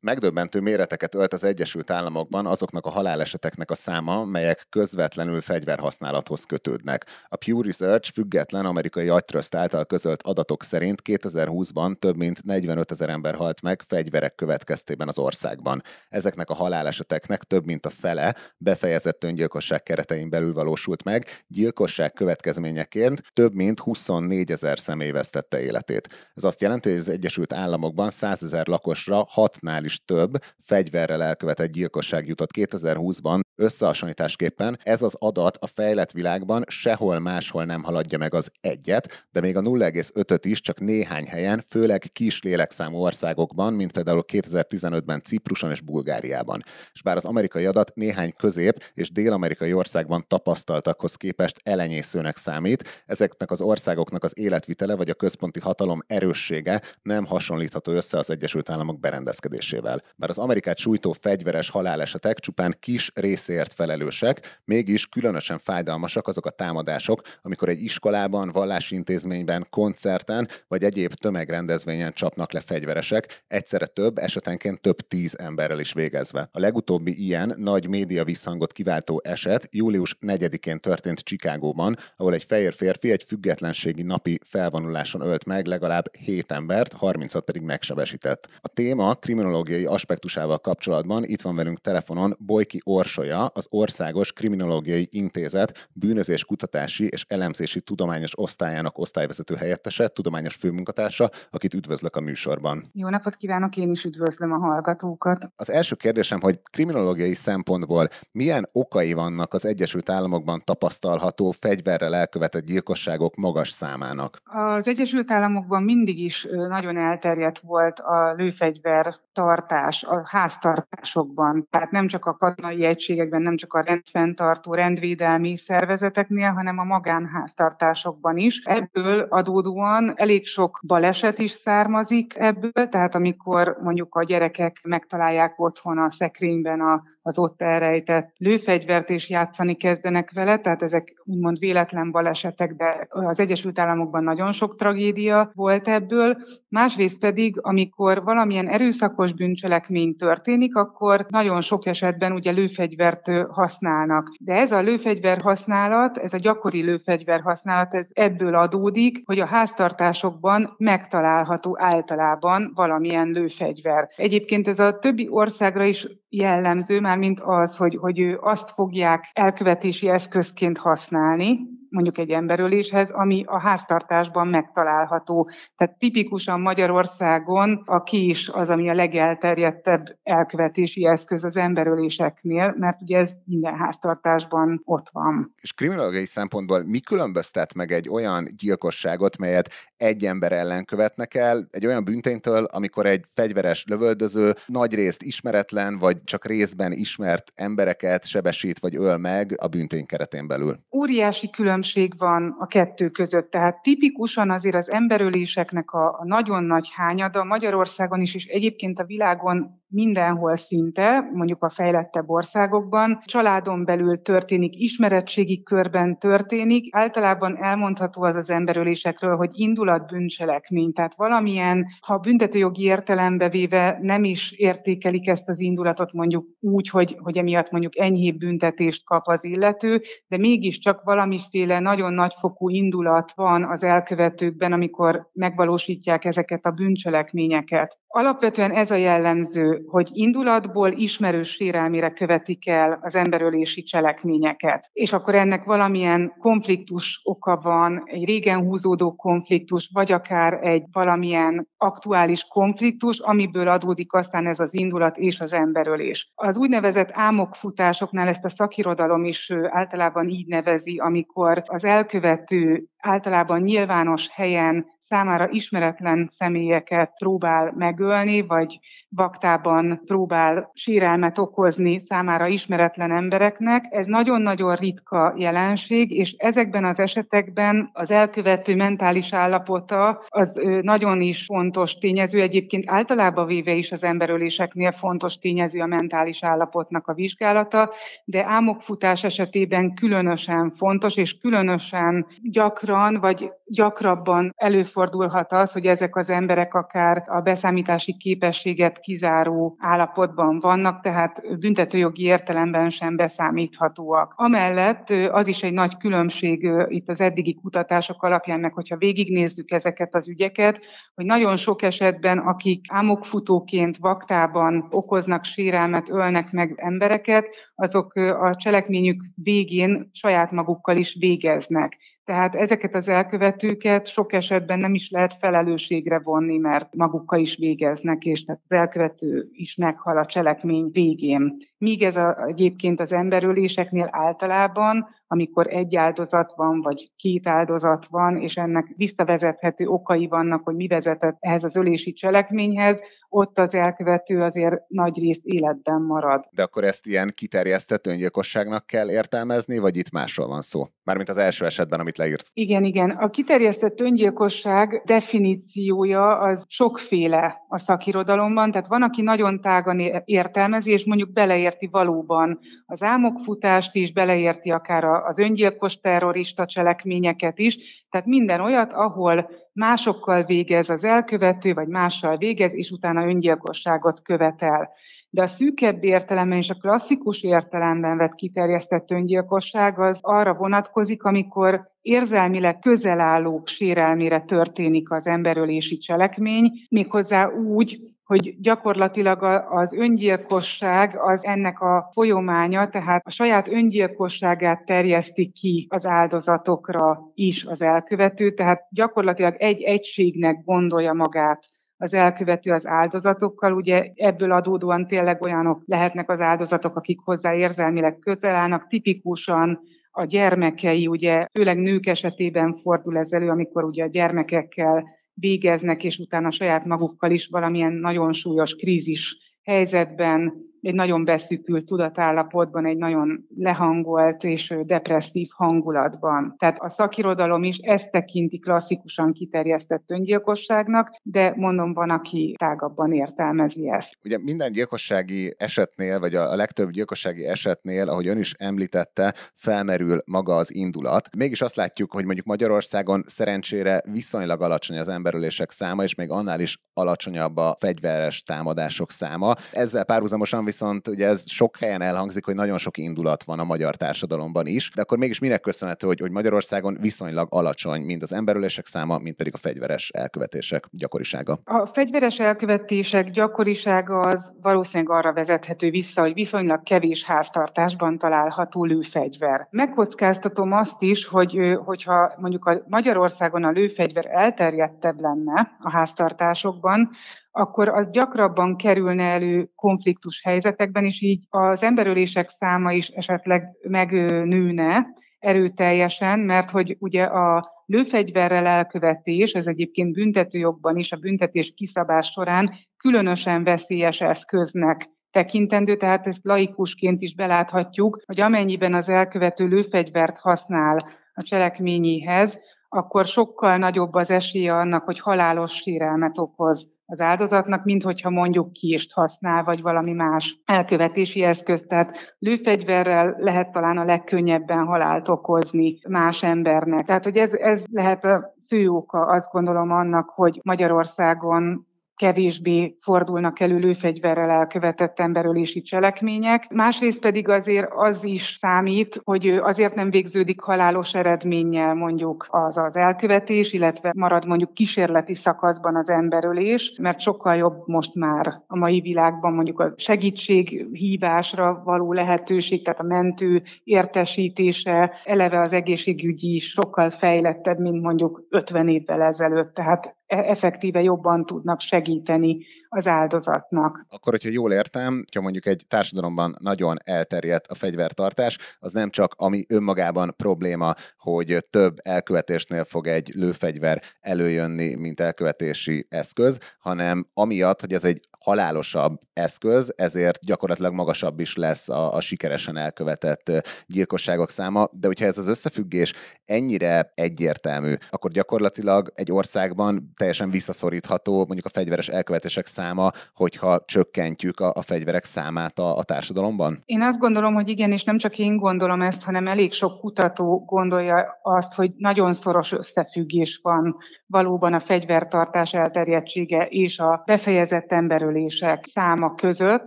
Megdöbbentő 0.00 0.60
méreteket 0.60 1.14
ölt 1.14 1.32
az 1.32 1.44
Egyesült 1.44 1.90
Államokban 1.90 2.46
azoknak 2.46 2.86
a 2.86 2.90
haláleseteknek 2.90 3.70
a 3.70 3.74
száma, 3.74 4.24
melyek 4.24 4.66
közvetlenül 4.68 5.40
fegyverhasználathoz 5.40 6.44
kötődnek. 6.44 7.06
A 7.28 7.36
Pew 7.36 7.62
Research 7.62 8.12
független 8.12 8.66
amerikai 8.66 9.08
agytröszt 9.08 9.54
által 9.54 9.84
közölt 9.84 10.22
adatok 10.22 10.62
szerint 10.62 11.02
2020-ban 11.04 11.98
több 11.98 12.16
mint 12.16 12.44
45 12.44 12.90
ezer 12.90 13.08
ember 13.08 13.34
halt 13.34 13.62
meg 13.62 13.82
fegyverek 13.86 14.34
következtében 14.34 15.08
az 15.08 15.18
országban. 15.18 15.82
Ezeknek 16.08 16.50
a 16.50 16.54
haláleseteknek 16.54 17.42
több 17.42 17.64
mint 17.64 17.86
a 17.86 17.90
fele 17.90 18.34
befejezett 18.56 19.24
öngyilkosság 19.24 19.82
keretein 19.82 20.30
belül 20.30 20.52
valósult 20.52 21.04
meg, 21.04 21.26
gyilkosság 21.46 22.12
következményeként 22.12 23.22
több 23.32 23.54
mint 23.54 23.80
24 23.80 24.50
ezer 24.50 24.78
személy 24.78 25.10
vesztette 25.10 25.60
életét. 25.60 26.30
Ez 26.34 26.44
azt 26.44 26.60
jelenti, 26.60 26.90
hogy 26.90 26.98
az 26.98 27.08
Egyesült 27.08 27.52
Államokban 27.52 28.10
100 28.10 28.42
ezer 28.42 28.66
lakosra 28.66 29.26
hatnál 29.28 29.86
is 29.88 30.04
több 30.04 30.38
fegyverrel 30.64 31.22
elkövetett 31.22 31.72
gyilkosság 31.72 32.26
jutott 32.26 32.50
2020-ban. 32.58 33.40
Összehasonlításképpen 33.54 34.78
ez 34.82 35.02
az 35.02 35.16
adat 35.18 35.56
a 35.56 35.66
fejlett 35.66 36.10
világban 36.10 36.64
sehol 36.66 37.18
máshol 37.18 37.64
nem 37.64 37.82
haladja 37.82 38.18
meg 38.18 38.34
az 38.34 38.50
egyet, 38.60 39.26
de 39.30 39.40
még 39.40 39.56
a 39.56 39.60
0,5-öt 39.60 40.44
is 40.44 40.60
csak 40.60 40.80
néhány 40.80 41.26
helyen, 41.26 41.64
főleg 41.68 42.02
kis 42.12 42.42
lélekszámú 42.42 42.96
országokban, 42.96 43.72
mint 43.72 43.92
például 43.92 44.24
2015-ben 44.32 45.22
Cipruson 45.22 45.70
és 45.70 45.80
Bulgáriában. 45.80 46.62
És 46.92 47.02
bár 47.02 47.16
az 47.16 47.24
amerikai 47.24 47.66
adat 47.66 47.94
néhány 47.94 48.32
közép- 48.36 48.92
és 48.94 49.10
dél-amerikai 49.10 49.72
országban 49.72 50.24
tapasztaltakhoz 50.28 51.14
képest 51.14 51.60
elenyészőnek 51.62 52.36
számít, 52.36 53.02
ezeknek 53.06 53.50
az 53.50 53.60
országoknak 53.60 54.24
az 54.24 54.38
életvitele 54.38 54.94
vagy 54.94 55.10
a 55.10 55.14
központi 55.14 55.60
hatalom 55.60 56.00
erőssége 56.06 56.82
nem 57.02 57.24
hasonlítható 57.24 57.92
össze 57.92 58.18
az 58.18 58.30
Egyesült 58.30 58.70
Államok 58.70 59.00
berendezkedésével 59.00 59.77
vezetésével. 59.80 60.02
Bár 60.16 60.30
az 60.30 60.38
Amerikát 60.38 60.78
sújtó 60.78 61.12
fegyveres 61.20 61.70
halálesetek 61.70 62.38
csupán 62.38 62.76
kis 62.80 63.10
részért 63.14 63.72
felelősek, 63.72 64.60
mégis 64.64 65.06
különösen 65.06 65.58
fájdalmasak 65.58 66.28
azok 66.28 66.46
a 66.46 66.50
támadások, 66.50 67.20
amikor 67.42 67.68
egy 67.68 67.82
iskolában, 67.82 68.50
vallási 68.50 68.94
intézményben, 68.94 69.66
koncerten 69.70 70.48
vagy 70.68 70.84
egyéb 70.84 71.14
tömegrendezvényen 71.14 72.12
csapnak 72.12 72.52
le 72.52 72.60
fegyveresek, 72.60 73.44
egyszerre 73.48 73.86
több, 73.86 74.18
esetenként 74.18 74.80
több 74.80 75.00
tíz 75.00 75.38
emberrel 75.38 75.80
is 75.80 75.92
végezve. 75.92 76.48
A 76.52 76.60
legutóbbi 76.60 77.24
ilyen 77.24 77.54
nagy 77.56 77.88
média 77.88 78.24
visszhangot 78.24 78.72
kiváltó 78.72 79.20
eset 79.24 79.68
július 79.70 80.16
4-én 80.20 80.78
történt 80.78 81.18
Csikágóban, 81.18 81.96
ahol 82.16 82.34
egy 82.34 82.44
fehér 82.44 82.74
férfi 82.74 83.10
egy 83.10 83.24
függetlenségi 83.26 84.02
napi 84.02 84.38
felvonuláson 84.44 85.20
ölt 85.20 85.44
meg 85.44 85.66
legalább 85.66 86.16
7 86.16 86.52
embert, 86.52 86.92
36 86.92 87.44
pedig 87.44 87.62
megsebesített. 87.62 88.48
A 88.60 88.68
téma 88.68 89.14
kriminológiai 89.14 89.67
kriminológiai 89.68 89.94
aspektusával 89.94 90.58
kapcsolatban 90.58 91.24
itt 91.24 91.42
van 91.42 91.56
velünk 91.56 91.80
telefonon 91.80 92.36
Bojki 92.38 92.80
Orsolya, 92.84 93.44
az 93.44 93.66
Országos 93.70 94.32
Kriminológiai 94.32 95.08
Intézet 95.10 95.88
bűnözés 95.92 96.44
kutatási 96.44 97.06
és 97.06 97.24
elemzési 97.28 97.80
tudományos 97.80 98.38
osztályának 98.38 98.98
osztályvezető 98.98 99.54
helyettese, 99.54 100.08
tudományos 100.08 100.54
főmunkatársa, 100.54 101.30
akit 101.50 101.74
üdvözlök 101.74 102.16
a 102.16 102.20
műsorban. 102.20 102.90
Jó 102.92 103.08
napot 103.08 103.36
kívánok, 103.36 103.76
én 103.76 103.90
is 103.90 104.04
üdvözlöm 104.04 104.52
a 104.52 104.58
hallgatókat. 104.58 105.48
Az 105.56 105.70
első 105.70 105.94
kérdésem, 105.94 106.40
hogy 106.40 106.60
kriminológiai 106.70 107.34
szempontból 107.34 108.08
milyen 108.32 108.68
okai 108.72 109.12
vannak 109.12 109.52
az 109.52 109.66
Egyesült 109.66 110.10
Államokban 110.10 110.62
tapasztalható 110.64 111.50
fegyverrel 111.50 112.14
elkövetett 112.14 112.64
gyilkosságok 112.64 113.34
magas 113.36 113.70
számának? 113.70 114.40
Az 114.44 114.88
Egyesült 114.88 115.30
Államokban 115.30 115.82
mindig 115.82 116.18
is 116.18 116.46
nagyon 116.68 116.96
elterjedt 116.96 117.58
volt 117.58 117.98
a 117.98 118.34
lőfegyver 118.36 119.14
tartás 119.58 120.04
a 120.04 120.22
háztartásokban, 120.24 121.66
tehát 121.70 121.90
nem 121.90 122.06
csak 122.06 122.26
a 122.26 122.36
katonai 122.36 122.84
egységekben, 122.84 123.42
nem 123.42 123.56
csak 123.56 123.74
a 123.74 123.80
rendfenntartó, 123.80 124.74
rendvédelmi 124.74 125.56
szervezeteknél, 125.56 126.50
hanem 126.50 126.78
a 126.78 126.84
magánháztartásokban 126.84 128.36
is. 128.36 128.60
Ebből 128.64 129.20
adódóan 129.20 130.12
elég 130.16 130.46
sok 130.46 130.80
baleset 130.86 131.38
is 131.38 131.50
származik 131.50 132.36
ebből, 132.36 132.88
tehát 132.88 133.14
amikor 133.14 133.78
mondjuk 133.82 134.14
a 134.14 134.24
gyerekek 134.24 134.80
megtalálják 134.82 135.60
otthon 135.60 135.98
a 135.98 136.10
szekrényben 136.10 136.80
a 136.80 137.02
az 137.28 137.38
ott 137.38 137.62
elrejtett 137.62 138.32
lőfegyvert, 138.36 139.10
és 139.10 139.30
játszani 139.30 139.74
kezdenek 139.74 140.32
vele, 140.32 140.58
tehát 140.58 140.82
ezek 140.82 141.14
úgymond 141.24 141.58
véletlen 141.58 142.10
balesetek, 142.10 142.72
de 142.72 143.06
az 143.08 143.40
Egyesült 143.40 143.78
Államokban 143.78 144.24
nagyon 144.24 144.52
sok 144.52 144.76
tragédia 144.76 145.50
volt 145.54 145.88
ebből. 145.88 146.36
Másrészt 146.68 147.18
pedig, 147.18 147.58
amikor 147.60 148.22
valamilyen 148.24 148.68
erőszakos 148.68 149.32
bűncselekmény 149.32 150.16
történik, 150.16 150.76
akkor 150.76 151.26
nagyon 151.28 151.60
sok 151.60 151.86
esetben 151.86 152.32
ugye 152.32 152.50
lőfegyvert 152.50 153.30
használnak. 153.50 154.28
De 154.40 154.54
ez 154.54 154.72
a 154.72 154.80
lőfegyver 154.80 155.40
használat, 155.40 156.16
ez 156.16 156.32
a 156.32 156.38
gyakori 156.38 156.82
lőfegyver 156.82 157.40
használat, 157.40 157.94
ez 157.94 158.06
ebből 158.12 158.54
adódik, 158.54 159.22
hogy 159.24 159.40
a 159.40 159.46
háztartásokban 159.46 160.74
megtalálható 160.78 161.76
általában 161.80 162.72
valamilyen 162.74 163.28
lőfegyver. 163.28 164.08
Egyébként 164.16 164.68
ez 164.68 164.78
a 164.78 164.98
többi 164.98 165.28
országra 165.30 165.84
is 165.84 166.06
jellemző, 166.28 167.00
már 167.00 167.18
mint 167.18 167.40
az, 167.40 167.76
hogy, 167.76 167.96
hogy 167.96 168.18
ő 168.18 168.38
azt 168.40 168.70
fogják 168.70 169.30
elkövetési 169.32 170.08
eszközként 170.08 170.78
használni, 170.78 171.58
mondjuk 171.90 172.18
egy 172.18 172.30
emberöléshez, 172.30 173.10
ami 173.10 173.44
a 173.46 173.58
háztartásban 173.58 174.48
megtalálható. 174.48 175.50
Tehát 175.76 175.98
tipikusan 175.98 176.60
Magyarországon 176.60 177.82
a 177.84 178.02
kis 178.02 178.48
az, 178.48 178.70
ami 178.70 178.88
a 178.88 178.94
legelterjedtebb 178.94 180.18
elkövetési 180.22 181.06
eszköz 181.06 181.44
az 181.44 181.56
emberöléseknél, 181.56 182.74
mert 182.78 183.02
ugye 183.02 183.18
ez 183.18 183.30
minden 183.44 183.76
háztartásban 183.76 184.80
ott 184.84 185.08
van. 185.12 185.54
És 185.60 185.72
kriminológiai 185.72 186.24
szempontból 186.24 186.82
mi 186.84 187.00
különböztet 187.00 187.74
meg 187.74 187.92
egy 187.92 188.08
olyan 188.08 188.44
gyilkosságot, 188.56 189.38
melyet 189.38 189.70
egy 189.96 190.24
ember 190.24 190.52
ellen 190.52 190.84
követnek 190.84 191.34
el, 191.34 191.68
egy 191.70 191.86
olyan 191.86 192.04
bünténytől, 192.04 192.64
amikor 192.64 193.06
egy 193.06 193.24
fegyveres 193.34 193.84
lövöldöző 193.88 194.54
nagy 194.66 194.94
részt 194.94 195.22
ismeretlen, 195.22 195.98
vagy 195.98 196.24
csak 196.24 196.46
részben 196.46 196.92
ismert 196.92 197.52
embereket 197.54 198.26
sebesít 198.26 198.78
vagy 198.78 198.96
öl 198.96 199.16
meg 199.16 199.54
a 199.60 199.66
büntény 199.66 200.06
keretén 200.06 200.46
belül? 200.46 200.76
Óriási 200.90 201.50
különbség 201.50 201.77
különbség 201.78 202.18
van 202.18 202.56
a 202.58 202.66
kettő 202.66 203.08
között. 203.10 203.50
Tehát 203.50 203.82
tipikusan 203.82 204.50
azért 204.50 204.74
az 204.74 204.90
emberöléseknek 204.90 205.92
a, 205.92 206.20
nagyon 206.24 206.64
nagy 206.64 206.88
hányada 206.92 207.44
Magyarországon 207.44 208.20
is, 208.20 208.34
és 208.34 208.46
egyébként 208.46 208.98
a 208.98 209.04
világon 209.04 209.82
mindenhol 209.90 210.56
szinte, 210.56 211.30
mondjuk 211.32 211.62
a 211.62 211.70
fejlettebb 211.70 212.28
országokban, 212.28 213.18
családon 213.24 213.84
belül 213.84 214.22
történik, 214.22 214.76
ismeretségi 214.76 215.62
körben 215.62 216.18
történik. 216.18 216.96
Általában 216.96 217.62
elmondható 217.62 218.22
az 218.22 218.36
az 218.36 218.50
emberölésekről, 218.50 219.36
hogy 219.36 219.50
indulat 219.52 220.06
bűncselekmény, 220.06 220.92
tehát 220.92 221.14
valamilyen, 221.16 221.86
ha 222.00 222.18
büntetőjogi 222.18 222.82
értelembe 222.82 223.48
véve 223.48 223.98
nem 224.00 224.24
is 224.24 224.52
értékelik 224.52 225.28
ezt 225.28 225.48
az 225.48 225.60
indulatot 225.60 226.12
mondjuk 226.12 226.46
úgy, 226.60 226.88
hogy, 226.88 227.16
hogy 227.18 227.38
emiatt 227.38 227.70
mondjuk 227.70 227.98
enyhébb 227.98 228.36
büntetést 228.36 229.04
kap 229.04 229.26
az 229.26 229.44
illető, 229.44 230.00
de 230.28 230.36
mégiscsak 230.36 231.02
valamiféle 231.02 231.78
nagyon 231.78 232.12
nagyfokú 232.12 232.68
indulat 232.68 233.32
van 233.34 233.64
az 233.64 233.82
elkövetőkben, 233.82 234.72
amikor 234.72 235.28
megvalósítják 235.32 236.24
ezeket 236.24 236.64
a 236.64 236.70
bűncselekményeket. 236.70 237.98
Alapvetően 238.18 238.70
ez 238.70 238.90
a 238.90 238.94
jellemző, 238.94 239.82
hogy 239.86 240.08
indulatból 240.12 240.92
ismerős 240.92 241.50
sérelmére 241.50 242.12
követik 242.12 242.68
el 242.68 242.98
az 243.02 243.14
emberölési 243.14 243.82
cselekményeket. 243.82 244.90
És 244.92 245.12
akkor 245.12 245.34
ennek 245.34 245.64
valamilyen 245.64 246.34
konfliktus 246.38 247.20
oka 247.24 247.60
van, 247.62 248.02
egy 248.04 248.24
régen 248.24 248.60
húzódó 248.60 249.14
konfliktus, 249.14 249.90
vagy 249.92 250.12
akár 250.12 250.52
egy 250.66 250.84
valamilyen 250.92 251.68
aktuális 251.76 252.44
konfliktus, 252.48 253.18
amiből 253.18 253.68
adódik 253.68 254.12
aztán 254.12 254.46
ez 254.46 254.60
az 254.60 254.74
indulat 254.74 255.16
és 255.16 255.40
az 255.40 255.52
emberölés. 255.52 256.32
Az 256.34 256.56
úgynevezett 256.56 257.10
álmokfutásoknál 257.12 258.28
ezt 258.28 258.44
a 258.44 258.50
szakirodalom 258.50 259.24
is 259.24 259.52
általában 259.68 260.28
így 260.28 260.46
nevezi, 260.46 260.96
amikor 260.96 261.62
az 261.66 261.84
elkövető 261.84 262.84
általában 262.98 263.60
nyilvános 263.60 264.28
helyen 264.28 264.86
számára 265.08 265.48
ismeretlen 265.50 266.28
személyeket 266.30 267.12
próbál 267.18 267.72
megölni, 267.76 268.40
vagy 268.42 268.78
baktában 269.10 270.00
próbál 270.04 270.70
sírelmet 270.74 271.38
okozni 271.38 271.98
számára 271.98 272.46
ismeretlen 272.46 273.12
embereknek. 273.12 273.84
Ez 273.90 274.06
nagyon-nagyon 274.06 274.74
ritka 274.74 275.34
jelenség, 275.36 276.10
és 276.10 276.32
ezekben 276.32 276.84
az 276.84 276.98
esetekben 277.00 277.90
az 277.92 278.10
elkövető 278.10 278.76
mentális 278.76 279.32
állapota 279.32 280.22
az 280.28 280.60
nagyon 280.80 281.20
is 281.20 281.44
fontos 281.44 281.94
tényező. 281.94 282.40
Egyébként 282.40 282.84
általában 282.86 283.46
véve 283.46 283.72
is 283.72 283.92
az 283.92 284.04
emberöléseknél 284.04 284.92
fontos 284.92 285.38
tényező 285.38 285.80
a 285.80 285.86
mentális 285.86 286.42
állapotnak 286.44 287.06
a 287.06 287.14
vizsgálata, 287.14 287.92
de 288.24 288.44
álmokfutás 288.44 289.24
esetében 289.24 289.94
különösen 289.94 290.70
fontos, 290.70 291.16
és 291.16 291.38
különösen 291.38 292.26
gyakran, 292.42 293.14
vagy 293.20 293.50
gyakrabban 293.66 294.52
előfordul 294.56 294.97
előfordulhat 294.98 295.52
az, 295.52 295.72
hogy 295.72 295.86
ezek 295.86 296.16
az 296.16 296.30
emberek 296.30 296.74
akár 296.74 297.24
a 297.26 297.40
beszámítási 297.40 298.16
képességet 298.16 298.98
kizáró 298.98 299.76
állapotban 299.78 300.58
vannak, 300.60 301.02
tehát 301.02 301.58
büntetőjogi 301.58 302.24
értelemben 302.24 302.90
sem 302.90 303.16
beszámíthatóak. 303.16 304.32
Amellett 304.36 305.10
az 305.10 305.46
is 305.46 305.62
egy 305.62 305.72
nagy 305.72 305.96
különbség 305.96 306.70
itt 306.88 307.08
az 307.08 307.20
eddigi 307.20 307.54
kutatások 307.54 308.22
alapján, 308.22 308.60
meg 308.60 308.72
hogyha 308.72 308.96
végignézzük 308.96 309.70
ezeket 309.70 310.14
az 310.14 310.28
ügyeket, 310.28 310.80
hogy 311.14 311.24
nagyon 311.24 311.56
sok 311.56 311.82
esetben, 311.82 312.38
akik 312.38 312.84
ámokfutóként 312.88 313.96
vaktában 313.96 314.86
okoznak 314.90 315.44
sérelmet, 315.44 316.10
ölnek 316.10 316.52
meg 316.52 316.74
embereket, 316.76 317.48
azok 317.74 318.14
a 318.14 318.54
cselekményük 318.56 319.22
végén 319.34 320.10
saját 320.12 320.50
magukkal 320.50 320.96
is 320.96 321.16
végeznek. 321.18 321.96
Tehát 322.28 322.54
ezeket 322.54 322.94
az 322.94 323.08
elkövetőket 323.08 324.06
sok 324.06 324.32
esetben 324.32 324.78
nem 324.78 324.94
is 324.94 325.10
lehet 325.10 325.34
felelősségre 325.34 326.18
vonni, 326.18 326.58
mert 326.58 326.94
magukkal 326.94 327.38
is 327.38 327.56
végeznek, 327.56 328.24
és 328.24 328.44
tehát 328.44 328.60
az 328.68 328.76
elkövető 328.76 329.48
is 329.52 329.74
meghal 329.76 330.18
a 330.18 330.26
cselekmény 330.26 330.90
végén. 330.92 331.56
Míg 331.78 332.02
ez 332.02 332.16
a, 332.16 332.44
egyébként 332.46 333.00
az 333.00 333.12
emberöléseknél 333.12 334.08
általában 334.10 335.08
amikor 335.28 335.66
egy 335.66 335.96
áldozat 335.96 336.52
van, 336.56 336.80
vagy 336.80 337.10
két 337.16 337.46
áldozat 337.46 338.06
van, 338.06 338.40
és 338.40 338.56
ennek 338.56 338.92
visszavezethető 338.96 339.86
okai 339.86 340.26
vannak, 340.26 340.64
hogy 340.64 340.74
mi 340.74 340.86
vezetett 340.86 341.36
ehhez 341.40 341.64
az 341.64 341.76
ölési 341.76 342.12
cselekményhez, 342.12 343.00
ott 343.28 343.58
az 343.58 343.74
elkövető 343.74 344.42
azért 344.42 344.88
nagy 344.88 345.18
részt 345.18 345.44
életben 345.44 346.02
marad. 346.02 346.44
De 346.50 346.62
akkor 346.62 346.84
ezt 346.84 347.06
ilyen 347.06 347.32
kiterjesztett 347.34 348.06
öngyilkosságnak 348.06 348.86
kell 348.86 349.10
értelmezni, 349.10 349.78
vagy 349.78 349.96
itt 349.96 350.10
másról 350.10 350.48
van 350.48 350.60
szó? 350.60 350.86
Mármint 351.04 351.28
az 351.28 351.36
első 351.36 351.64
esetben, 351.64 352.00
amit 352.00 352.18
leírt. 352.18 352.50
Igen, 352.52 352.84
igen. 352.84 353.10
A 353.10 353.30
kiterjesztett 353.30 354.00
öngyilkosság 354.00 355.02
definíciója 355.04 356.38
az 356.38 356.64
sokféle 356.68 357.64
a 357.68 357.78
szakirodalomban, 357.78 358.70
tehát 358.70 358.86
van, 358.86 359.02
aki 359.02 359.22
nagyon 359.22 359.60
tágan 359.60 360.00
értelmezi, 360.24 360.90
és 360.90 361.04
mondjuk 361.04 361.32
beleérti 361.32 361.86
valóban 361.86 362.58
az 362.86 363.02
álmokfutást 363.02 363.94
is, 363.94 364.12
beleérti 364.12 364.70
akár 364.70 365.04
a 365.04 365.17
az 365.24 365.38
öngyilkos 365.38 366.00
terrorista 366.00 366.66
cselekményeket 366.66 367.58
is, 367.58 368.04
tehát 368.10 368.26
minden 368.26 368.60
olyat, 368.60 368.92
ahol 368.92 369.50
másokkal 369.72 370.42
végez 370.42 370.88
az 370.88 371.04
elkövető, 371.04 371.74
vagy 371.74 371.88
mással 371.88 372.36
végez, 372.36 372.74
és 372.74 372.90
utána 372.90 373.26
öngyilkosságot 373.26 374.22
követel. 374.22 374.90
De 375.30 375.42
a 375.42 375.46
szűkebb 375.46 376.04
értelemben 376.04 376.58
és 376.58 376.70
a 376.70 376.74
klasszikus 376.74 377.42
értelemben 377.42 378.16
vett 378.16 378.34
kiterjesztett 378.34 379.10
öngyilkosság 379.10 379.98
az 379.98 380.18
arra 380.22 380.54
vonatkozik, 380.54 381.22
amikor 381.22 381.90
érzelmileg 382.00 382.78
közel 382.78 383.20
állók 383.20 383.68
sérelmére 383.68 384.40
történik 384.40 385.10
az 385.10 385.26
emberölési 385.26 385.96
cselekmény, 385.96 386.72
méghozzá 386.88 387.50
úgy, 387.50 388.00
hogy 388.28 388.54
gyakorlatilag 388.60 389.42
az 389.70 389.92
öngyilkosság 389.92 391.18
az 391.18 391.44
ennek 391.44 391.80
a 391.80 392.10
folyománya, 392.12 392.88
tehát 392.88 393.22
a 393.26 393.30
saját 393.30 393.68
öngyilkosságát 393.68 394.84
terjeszti 394.84 395.50
ki 395.50 395.86
az 395.90 396.06
áldozatokra 396.06 397.20
is 397.34 397.64
az 397.64 397.82
elkövető, 397.82 398.54
tehát 398.54 398.86
gyakorlatilag 398.90 399.54
egy 399.58 399.82
egységnek 399.82 400.64
gondolja 400.64 401.12
magát 401.12 401.64
az 401.96 402.14
elkövető 402.14 402.72
az 402.72 402.86
áldozatokkal. 402.86 403.72
Ugye 403.72 404.10
ebből 404.14 404.52
adódóan 404.52 405.06
tényleg 405.06 405.42
olyanok 405.42 405.82
lehetnek 405.86 406.30
az 406.30 406.40
áldozatok, 406.40 406.96
akik 406.96 407.20
hozzá 407.24 407.54
érzelmileg 407.54 408.18
közel 408.18 408.54
állnak, 408.54 408.86
tipikusan 408.86 409.80
a 410.10 410.24
gyermekei, 410.24 411.06
ugye 411.06 411.46
főleg 411.52 411.78
nők 411.78 412.06
esetében 412.06 412.80
fordul 412.82 413.18
ez 413.18 413.32
elő, 413.32 413.48
amikor 413.48 413.84
ugye 413.84 414.04
a 414.04 414.08
gyermekekkel 414.08 415.17
végeznek, 415.40 416.04
és 416.04 416.18
utána 416.18 416.50
saját 416.50 416.84
magukkal 416.84 417.30
is 417.30 417.46
valamilyen 417.46 417.92
nagyon 417.92 418.32
súlyos 418.32 418.74
krízis 418.74 419.36
helyzetben 419.62 420.67
egy 420.80 420.94
nagyon 420.94 421.24
beszűkült 421.24 421.86
tudatállapotban, 421.86 422.86
egy 422.86 422.96
nagyon 422.96 423.46
lehangolt 423.56 424.44
és 424.44 424.74
depresszív 424.82 425.48
hangulatban. 425.54 426.54
Tehát 426.58 426.78
a 426.78 426.88
szakirodalom 426.88 427.62
is 427.62 427.76
ezt 427.76 428.10
tekinti 428.10 428.58
klasszikusan 428.58 429.32
kiterjesztett 429.32 430.10
öngyilkosságnak, 430.10 431.10
de 431.22 431.52
mondom, 431.56 431.92
van, 431.92 432.10
aki 432.10 432.54
tágabban 432.58 433.12
értelmezi 433.12 433.90
ezt. 433.90 434.16
Ugye 434.24 434.38
minden 434.38 434.72
gyilkossági 434.72 435.54
esetnél, 435.58 436.20
vagy 436.20 436.34
a 436.34 436.56
legtöbb 436.56 436.90
gyilkossági 436.90 437.46
esetnél, 437.46 438.08
ahogy 438.08 438.26
ön 438.26 438.38
is 438.38 438.52
említette, 438.52 439.34
felmerül 439.54 440.18
maga 440.26 440.56
az 440.56 440.74
indulat. 440.74 441.36
Mégis 441.36 441.60
azt 441.60 441.76
látjuk, 441.76 442.12
hogy 442.12 442.24
mondjuk 442.24 442.46
Magyarországon 442.46 443.22
szerencsére 443.26 444.00
viszonylag 444.12 444.62
alacsony 444.62 444.98
az 444.98 445.08
emberölések 445.08 445.70
száma, 445.70 446.02
és 446.02 446.14
még 446.14 446.30
annál 446.30 446.60
is 446.60 446.78
alacsonyabb 446.92 447.56
a 447.56 447.76
fegyveres 447.78 448.42
támadások 448.42 449.10
száma. 449.10 449.54
Ezzel 449.72 450.04
párhuzamosan 450.04 450.64
viszont 450.68 451.08
ugye 451.08 451.26
ez 451.26 451.50
sok 451.50 451.76
helyen 451.76 452.02
elhangzik, 452.02 452.44
hogy 452.44 452.54
nagyon 452.54 452.78
sok 452.78 452.98
indulat 452.98 453.42
van 453.42 453.58
a 453.58 453.64
magyar 453.64 453.96
társadalomban 453.96 454.66
is, 454.66 454.90
de 454.94 455.00
akkor 455.00 455.18
mégis 455.18 455.38
minek 455.38 455.60
köszönhető, 455.60 456.06
hogy, 456.06 456.20
hogy 456.20 456.30
Magyarországon 456.30 456.98
viszonylag 457.00 457.46
alacsony 457.50 458.02
mind 458.02 458.22
az 458.22 458.32
emberölések 458.32 458.86
száma, 458.86 459.18
mind 459.18 459.36
pedig 459.36 459.54
a 459.54 459.58
fegyveres 459.58 460.10
elkövetések 460.10 460.84
gyakorisága? 460.90 461.58
A 461.64 461.86
fegyveres 461.86 462.38
elkövetések 462.38 463.30
gyakorisága 463.30 464.20
az 464.20 464.52
valószínűleg 464.62 465.18
arra 465.18 465.32
vezethető 465.32 465.90
vissza, 465.90 466.20
hogy 466.20 466.32
viszonylag 466.32 466.82
kevés 466.82 467.24
háztartásban 467.24 468.18
található 468.18 468.84
lőfegyver. 468.84 469.66
Megkockáztatom 469.70 470.72
azt 470.72 471.02
is, 471.02 471.26
hogy 471.26 471.58
hogyha 471.84 472.32
mondjuk 472.36 472.66
a 472.66 472.82
Magyarországon 472.86 473.64
a 473.64 473.70
lőfegyver 473.70 474.26
elterjedtebb 474.30 475.20
lenne 475.20 475.76
a 475.78 475.90
háztartásokban, 475.90 477.10
akkor 477.50 477.88
az 477.88 478.10
gyakrabban 478.10 478.76
kerülne 478.76 479.24
elő 479.24 479.70
konfliktus 479.74 480.42
helyzetekben, 480.42 481.04
és 481.04 481.22
így 481.22 481.44
az 481.48 481.82
emberölések 481.82 482.48
száma 482.48 482.92
is 482.92 483.08
esetleg 483.08 483.62
megnőne 483.88 485.06
erőteljesen, 485.38 486.38
mert 486.38 486.70
hogy 486.70 486.96
ugye 486.98 487.24
a 487.24 487.76
lőfegyverrel 487.86 488.66
elkövetés, 488.66 489.52
ez 489.52 489.66
egyébként 489.66 490.12
büntetőjogban 490.12 490.96
is 490.96 491.12
a 491.12 491.16
büntetés 491.16 491.72
kiszabás 491.76 492.30
során 492.30 492.70
különösen 492.96 493.64
veszélyes 493.64 494.20
eszköznek 494.20 495.08
tekintendő, 495.30 495.96
tehát 495.96 496.26
ezt 496.26 496.44
laikusként 496.44 497.22
is 497.22 497.34
beláthatjuk, 497.34 498.22
hogy 498.26 498.40
amennyiben 498.40 498.94
az 498.94 499.08
elkövető 499.08 499.66
lőfegyvert 499.66 500.38
használ 500.38 501.08
a 501.34 501.42
cselekményéhez, 501.42 502.58
akkor 502.88 503.26
sokkal 503.26 503.76
nagyobb 503.76 504.14
az 504.14 504.30
esélye 504.30 504.74
annak, 504.74 505.04
hogy 505.04 505.20
halálos 505.20 505.72
sérelmet 505.72 506.38
okoz 506.38 506.97
az 507.10 507.20
áldozatnak, 507.20 507.84
mint 507.84 508.02
hogyha 508.02 508.30
mondjuk 508.30 508.72
kést 508.72 509.12
használ, 509.12 509.64
vagy 509.64 509.82
valami 509.82 510.12
más 510.12 510.60
elkövetési 510.64 511.42
eszközt. 511.42 511.88
Tehát 511.88 512.36
lőfegyverrel 512.38 513.34
lehet 513.38 513.72
talán 513.72 513.98
a 513.98 514.04
legkönnyebben 514.04 514.84
halált 514.84 515.28
okozni 515.28 515.98
más 516.08 516.42
embernek. 516.42 517.06
Tehát, 517.06 517.24
hogy 517.24 517.36
ez, 517.36 517.52
ez 517.52 517.84
lehet 517.92 518.24
a 518.24 518.54
fő 518.68 518.88
oka, 518.88 519.26
azt 519.26 519.50
gondolom 519.50 519.90
annak, 519.90 520.28
hogy 520.28 520.60
Magyarországon 520.62 521.86
kevésbé 522.18 522.96
fordulnak 523.00 523.60
elő 523.60 523.78
lőfegyverrel 523.78 524.50
elkövetett 524.50 525.20
emberölési 525.20 525.82
cselekmények. 525.82 526.70
Másrészt 526.70 527.20
pedig 527.20 527.48
azért 527.48 527.88
az 527.94 528.24
is 528.24 528.56
számít, 528.60 529.20
hogy 529.24 529.48
azért 529.48 529.94
nem 529.94 530.10
végződik 530.10 530.60
halálos 530.60 531.14
eredménnyel 531.14 531.94
mondjuk 531.94 532.46
az 532.50 532.76
az 532.76 532.96
elkövetés, 532.96 533.72
illetve 533.72 534.12
marad 534.16 534.46
mondjuk 534.46 534.74
kísérleti 534.74 535.34
szakaszban 535.34 535.96
az 535.96 536.08
emberölés, 536.10 536.94
mert 537.00 537.20
sokkal 537.20 537.56
jobb 537.56 537.82
most 537.86 538.14
már 538.14 538.62
a 538.66 538.76
mai 538.76 539.00
világban 539.00 539.52
mondjuk 539.52 539.80
a 539.80 539.92
segítséghívásra 539.96 541.82
való 541.84 542.12
lehetőség, 542.12 542.84
tehát 542.84 543.00
a 543.00 543.02
mentő 543.02 543.62
értesítése, 543.84 545.12
eleve 545.24 545.60
az 545.60 545.72
egészségügyi 545.72 546.54
is 546.54 546.70
sokkal 546.70 547.10
fejlettebb, 547.10 547.78
mint 547.78 548.02
mondjuk 548.02 548.46
50 548.50 548.88
évvel 548.88 549.22
ezelőtt. 549.22 549.74
Tehát 549.74 550.17
effektíve 550.28 551.02
jobban 551.02 551.46
tudnak 551.46 551.80
segíteni 551.80 552.58
az 552.88 553.06
áldozatnak. 553.06 554.06
Akkor, 554.08 554.32
hogyha 554.32 554.48
jól 554.48 554.72
értem, 554.72 555.14
hogyha 555.14 555.40
mondjuk 555.40 555.66
egy 555.66 555.84
társadalomban 555.88 556.54
nagyon 556.58 556.96
elterjedt 557.04 557.66
a 557.66 557.74
fegyvertartás, 557.74 558.58
az 558.78 558.92
nem 558.92 559.10
csak 559.10 559.34
ami 559.36 559.64
önmagában 559.68 560.34
probléma, 560.36 560.94
hogy 561.18 561.66
több 561.70 561.96
elkövetésnél 562.02 562.84
fog 562.84 563.06
egy 563.06 563.30
lőfegyver 563.34 564.02
előjönni, 564.20 564.94
mint 564.94 565.20
elkövetési 565.20 566.06
eszköz, 566.08 566.58
hanem 566.78 567.26
amiatt, 567.34 567.80
hogy 567.80 567.92
ez 567.92 568.04
egy 568.04 568.20
halálosabb 568.38 569.18
eszköz, 569.32 569.92
ezért 569.96 570.44
gyakorlatilag 570.44 570.92
magasabb 570.92 571.40
is 571.40 571.56
lesz 571.56 571.88
a, 571.88 572.14
a 572.14 572.20
sikeresen 572.20 572.76
elkövetett 572.76 573.52
gyilkosságok 573.86 574.50
száma, 574.50 574.88
de 574.92 575.06
hogyha 575.06 575.24
ez 575.24 575.38
az 575.38 575.46
összefüggés 575.46 576.12
ennyire 576.44 577.12
egyértelmű, 577.14 577.94
akkor 578.10 578.30
gyakorlatilag 578.30 579.12
egy 579.14 579.32
országban 579.32 580.12
teljesen 580.18 580.50
visszaszorítható 580.50 581.36
mondjuk 581.36 581.66
a 581.66 581.76
fegyveres 581.78 582.08
elkövetések 582.08 582.66
száma, 582.66 583.10
hogyha 583.34 583.78
csökkentjük 583.84 584.60
a, 584.60 584.72
a 584.74 584.82
fegyverek 584.82 585.24
számát 585.24 585.78
a, 585.78 585.96
a 585.96 586.02
társadalomban? 586.02 586.82
Én 586.84 587.02
azt 587.02 587.18
gondolom, 587.18 587.54
hogy 587.54 587.68
igen, 587.68 587.92
és 587.92 588.04
nem 588.04 588.18
csak 588.18 588.38
én 588.38 588.56
gondolom 588.56 589.02
ezt, 589.02 589.22
hanem 589.22 589.46
elég 589.46 589.72
sok 589.72 590.00
kutató 590.00 590.64
gondolja 590.64 591.38
azt, 591.42 591.72
hogy 591.72 591.90
nagyon 591.96 592.32
szoros 592.32 592.72
összefüggés 592.72 593.60
van 593.62 593.96
valóban 594.26 594.74
a 594.74 594.80
fegyvertartás 594.80 595.74
elterjedtsége 595.74 596.66
és 596.68 596.98
a 596.98 597.22
befejezett 597.26 597.92
emberölések 597.92 598.84
száma 598.92 599.34
között. 599.34 599.86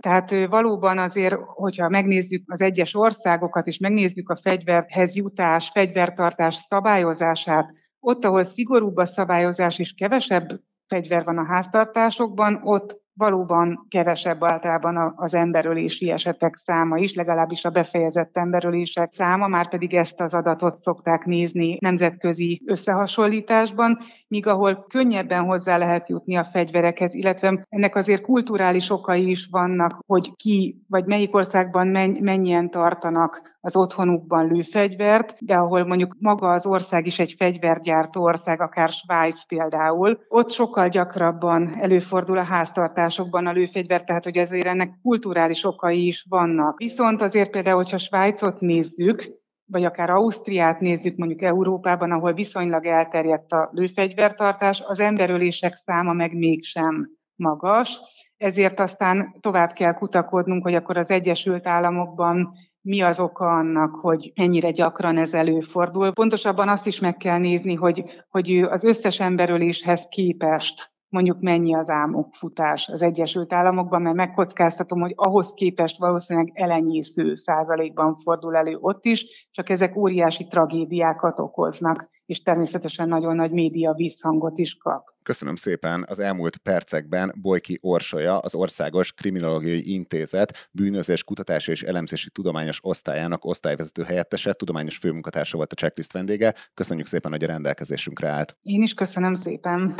Tehát 0.00 0.30
valóban 0.48 0.98
azért, 0.98 1.36
hogyha 1.54 1.88
megnézzük 1.88 2.52
az 2.52 2.60
egyes 2.60 2.94
országokat, 2.94 3.66
és 3.66 3.78
megnézzük 3.78 4.30
a 4.30 4.40
fegyverhez 4.42 5.16
jutás, 5.16 5.70
fegyvertartás 5.74 6.54
szabályozását, 6.54 7.66
ott, 8.04 8.24
ahol 8.24 8.44
szigorúbb 8.44 8.96
a 8.96 9.06
szabályozás 9.06 9.78
és 9.78 9.92
kevesebb 9.92 10.60
fegyver 10.86 11.24
van 11.24 11.38
a 11.38 11.44
háztartásokban, 11.44 12.60
ott 12.64 13.00
valóban 13.14 13.86
kevesebb 13.88 14.44
általában 14.44 15.12
az 15.16 15.34
emberölési 15.34 16.10
esetek 16.10 16.56
száma 16.56 16.98
is, 16.98 17.14
legalábbis 17.14 17.64
a 17.64 17.70
befejezett 17.70 18.36
emberölések 18.36 19.12
száma, 19.12 19.46
már 19.46 19.68
pedig 19.68 19.94
ezt 19.94 20.20
az 20.20 20.34
adatot 20.34 20.82
szokták 20.82 21.24
nézni 21.24 21.76
nemzetközi 21.80 22.62
összehasonlításban, 22.66 23.98
míg 24.28 24.46
ahol 24.46 24.86
könnyebben 24.88 25.44
hozzá 25.44 25.76
lehet 25.76 26.08
jutni 26.08 26.36
a 26.36 26.44
fegyverekhez, 26.44 27.14
illetve 27.14 27.66
ennek 27.68 27.94
azért 27.94 28.22
kulturális 28.22 28.90
okai 28.90 29.30
is 29.30 29.48
vannak, 29.50 29.98
hogy 30.06 30.36
ki 30.36 30.82
vagy 30.88 31.04
melyik 31.04 31.34
országban 31.34 31.86
mennyien 32.20 32.70
tartanak 32.70 33.51
az 33.64 33.76
otthonukban 33.76 34.46
lőfegyvert, 34.46 35.44
de 35.44 35.54
ahol 35.54 35.84
mondjuk 35.86 36.16
maga 36.18 36.52
az 36.52 36.66
ország 36.66 37.06
is 37.06 37.18
egy 37.18 37.34
fegyvergyártó 37.38 38.22
ország, 38.22 38.60
akár 38.60 38.88
Svájc 38.88 39.46
például, 39.46 40.18
ott 40.28 40.50
sokkal 40.50 40.88
gyakrabban 40.88 41.74
előfordul 41.80 42.38
a 42.38 42.44
háztartásokban 42.44 43.46
a 43.46 43.52
lőfegyver, 43.52 44.04
tehát 44.04 44.24
hogy 44.24 44.36
ezért 44.36 44.66
ennek 44.66 44.98
kulturális 45.02 45.64
okai 45.64 46.06
is 46.06 46.26
vannak. 46.28 46.78
Viszont 46.78 47.22
azért 47.22 47.50
például, 47.50 47.76
hogyha 47.76 47.98
Svájcot 47.98 48.60
nézzük, 48.60 49.24
vagy 49.66 49.84
akár 49.84 50.10
Ausztriát 50.10 50.80
nézzük 50.80 51.16
mondjuk 51.16 51.42
Európában, 51.42 52.10
ahol 52.10 52.32
viszonylag 52.32 52.86
elterjedt 52.86 53.52
a 53.52 53.68
lőfegyvertartás, 53.72 54.82
az 54.86 55.00
emberölések 55.00 55.74
száma 55.74 56.12
meg 56.12 56.34
mégsem 56.34 57.08
magas, 57.36 58.00
ezért 58.36 58.80
aztán 58.80 59.34
tovább 59.40 59.72
kell 59.72 59.94
kutakodnunk, 59.94 60.62
hogy 60.62 60.74
akkor 60.74 60.96
az 60.96 61.10
Egyesült 61.10 61.66
Államokban 61.66 62.52
mi 62.82 63.02
az 63.02 63.20
oka 63.20 63.56
annak, 63.56 63.94
hogy 63.94 64.32
ennyire 64.34 64.70
gyakran 64.70 65.18
ez 65.18 65.34
előfordul. 65.34 66.12
Pontosabban 66.12 66.68
azt 66.68 66.86
is 66.86 67.00
meg 67.00 67.16
kell 67.16 67.38
nézni, 67.38 67.74
hogy, 67.74 68.04
hogy 68.28 68.58
az 68.58 68.84
összes 68.84 69.20
emberöléshez 69.20 70.06
képest 70.08 70.92
mondjuk 71.08 71.40
mennyi 71.40 71.74
az 71.74 71.92
futás 72.30 72.88
az 72.88 73.02
Egyesült 73.02 73.52
Államokban, 73.52 74.02
mert 74.02 74.16
megkockáztatom, 74.16 75.00
hogy 75.00 75.12
ahhoz 75.16 75.52
képest 75.54 75.98
valószínűleg 75.98 76.50
elenyésző 76.54 77.34
százalékban 77.34 78.16
fordul 78.16 78.56
elő 78.56 78.76
ott 78.80 79.04
is, 79.04 79.48
csak 79.50 79.68
ezek 79.68 79.96
óriási 79.96 80.46
tragédiákat 80.46 81.38
okoznak, 81.38 82.08
és 82.26 82.42
természetesen 82.42 83.08
nagyon 83.08 83.36
nagy 83.36 83.50
média 83.50 83.92
visszhangot 83.92 84.58
is 84.58 84.76
kap. 84.76 85.11
Köszönöm 85.22 85.56
szépen. 85.56 86.04
Az 86.08 86.18
elmúlt 86.18 86.56
percekben 86.56 87.32
Bojki 87.36 87.78
Orsolya, 87.80 88.38
az 88.38 88.54
Országos 88.54 89.12
Kriminológiai 89.12 89.92
Intézet 89.92 90.68
bűnözés 90.70 91.24
kutatási 91.24 91.70
és 91.70 91.82
elemzési 91.82 92.30
tudományos 92.30 92.78
osztályának 92.82 93.44
osztályvezető 93.44 94.02
helyettese, 94.02 94.52
tudományos 94.52 94.96
főmunkatársa 94.96 95.56
volt 95.56 95.72
a 95.72 95.74
checklist 95.74 96.12
vendége. 96.12 96.54
Köszönjük 96.74 97.06
szépen, 97.06 97.30
hogy 97.30 97.44
a 97.44 97.46
rendelkezésünkre 97.46 98.28
állt. 98.28 98.56
Én 98.62 98.82
is 98.82 98.94
köszönöm 98.94 99.34
szépen. 99.34 99.94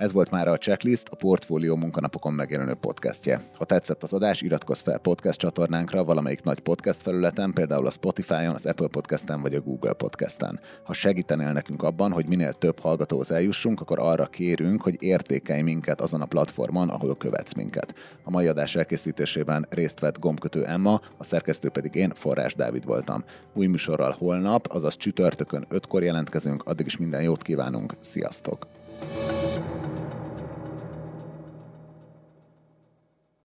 Ez 0.00 0.12
volt 0.12 0.30
már 0.30 0.48
a 0.48 0.56
Checklist, 0.56 1.08
a 1.08 1.16
Portfólió 1.16 1.76
munkanapokon 1.76 2.32
megjelenő 2.32 2.74
podcastje. 2.74 3.40
Ha 3.54 3.64
tetszett 3.64 4.02
az 4.02 4.12
adás, 4.12 4.40
iratkozz 4.40 4.80
fel 4.80 4.98
podcast 4.98 5.38
csatornánkra 5.38 6.04
valamelyik 6.04 6.42
nagy 6.42 6.60
podcast 6.60 7.02
felületen, 7.02 7.52
például 7.52 7.86
a 7.86 7.90
Spotify-on, 7.90 8.54
az 8.54 8.66
Apple 8.66 8.88
Podcast-en 8.88 9.40
vagy 9.40 9.54
a 9.54 9.60
Google 9.60 9.92
Podcast-en. 9.92 10.60
Ha 10.84 10.92
segítenél 10.92 11.52
nekünk 11.52 11.82
abban, 11.82 12.12
hogy 12.12 12.26
minél 12.26 12.52
több 12.52 12.78
hallgatóhoz 12.78 13.30
eljussunk, 13.30 13.80
akkor 13.80 13.98
arra 13.98 14.26
kérünk, 14.26 14.82
hogy 14.82 14.96
értékelj 15.02 15.62
minket 15.62 16.00
azon 16.00 16.20
a 16.20 16.26
platformon, 16.26 16.88
ahol 16.88 17.16
követsz 17.16 17.54
minket. 17.54 17.94
A 18.24 18.30
mai 18.30 18.46
adás 18.46 18.76
elkészítésében 18.76 19.66
részt 19.70 20.00
vett 20.00 20.18
gombkötő 20.18 20.64
Emma, 20.64 21.00
a 21.18 21.24
szerkesztő 21.24 21.68
pedig 21.68 21.94
én, 21.94 22.12
Forrás 22.14 22.54
Dávid 22.54 22.84
voltam. 22.84 23.24
Új 23.54 23.66
műsorral 23.66 24.16
holnap, 24.18 24.66
azaz 24.70 24.96
csütörtökön 24.96 25.66
5-kor 25.70 26.02
jelentkezünk, 26.02 26.62
addig 26.64 26.86
is 26.86 26.96
minden 26.96 27.22
jót 27.22 27.42
kívánunk, 27.42 27.92
sziasztok! 27.98 28.66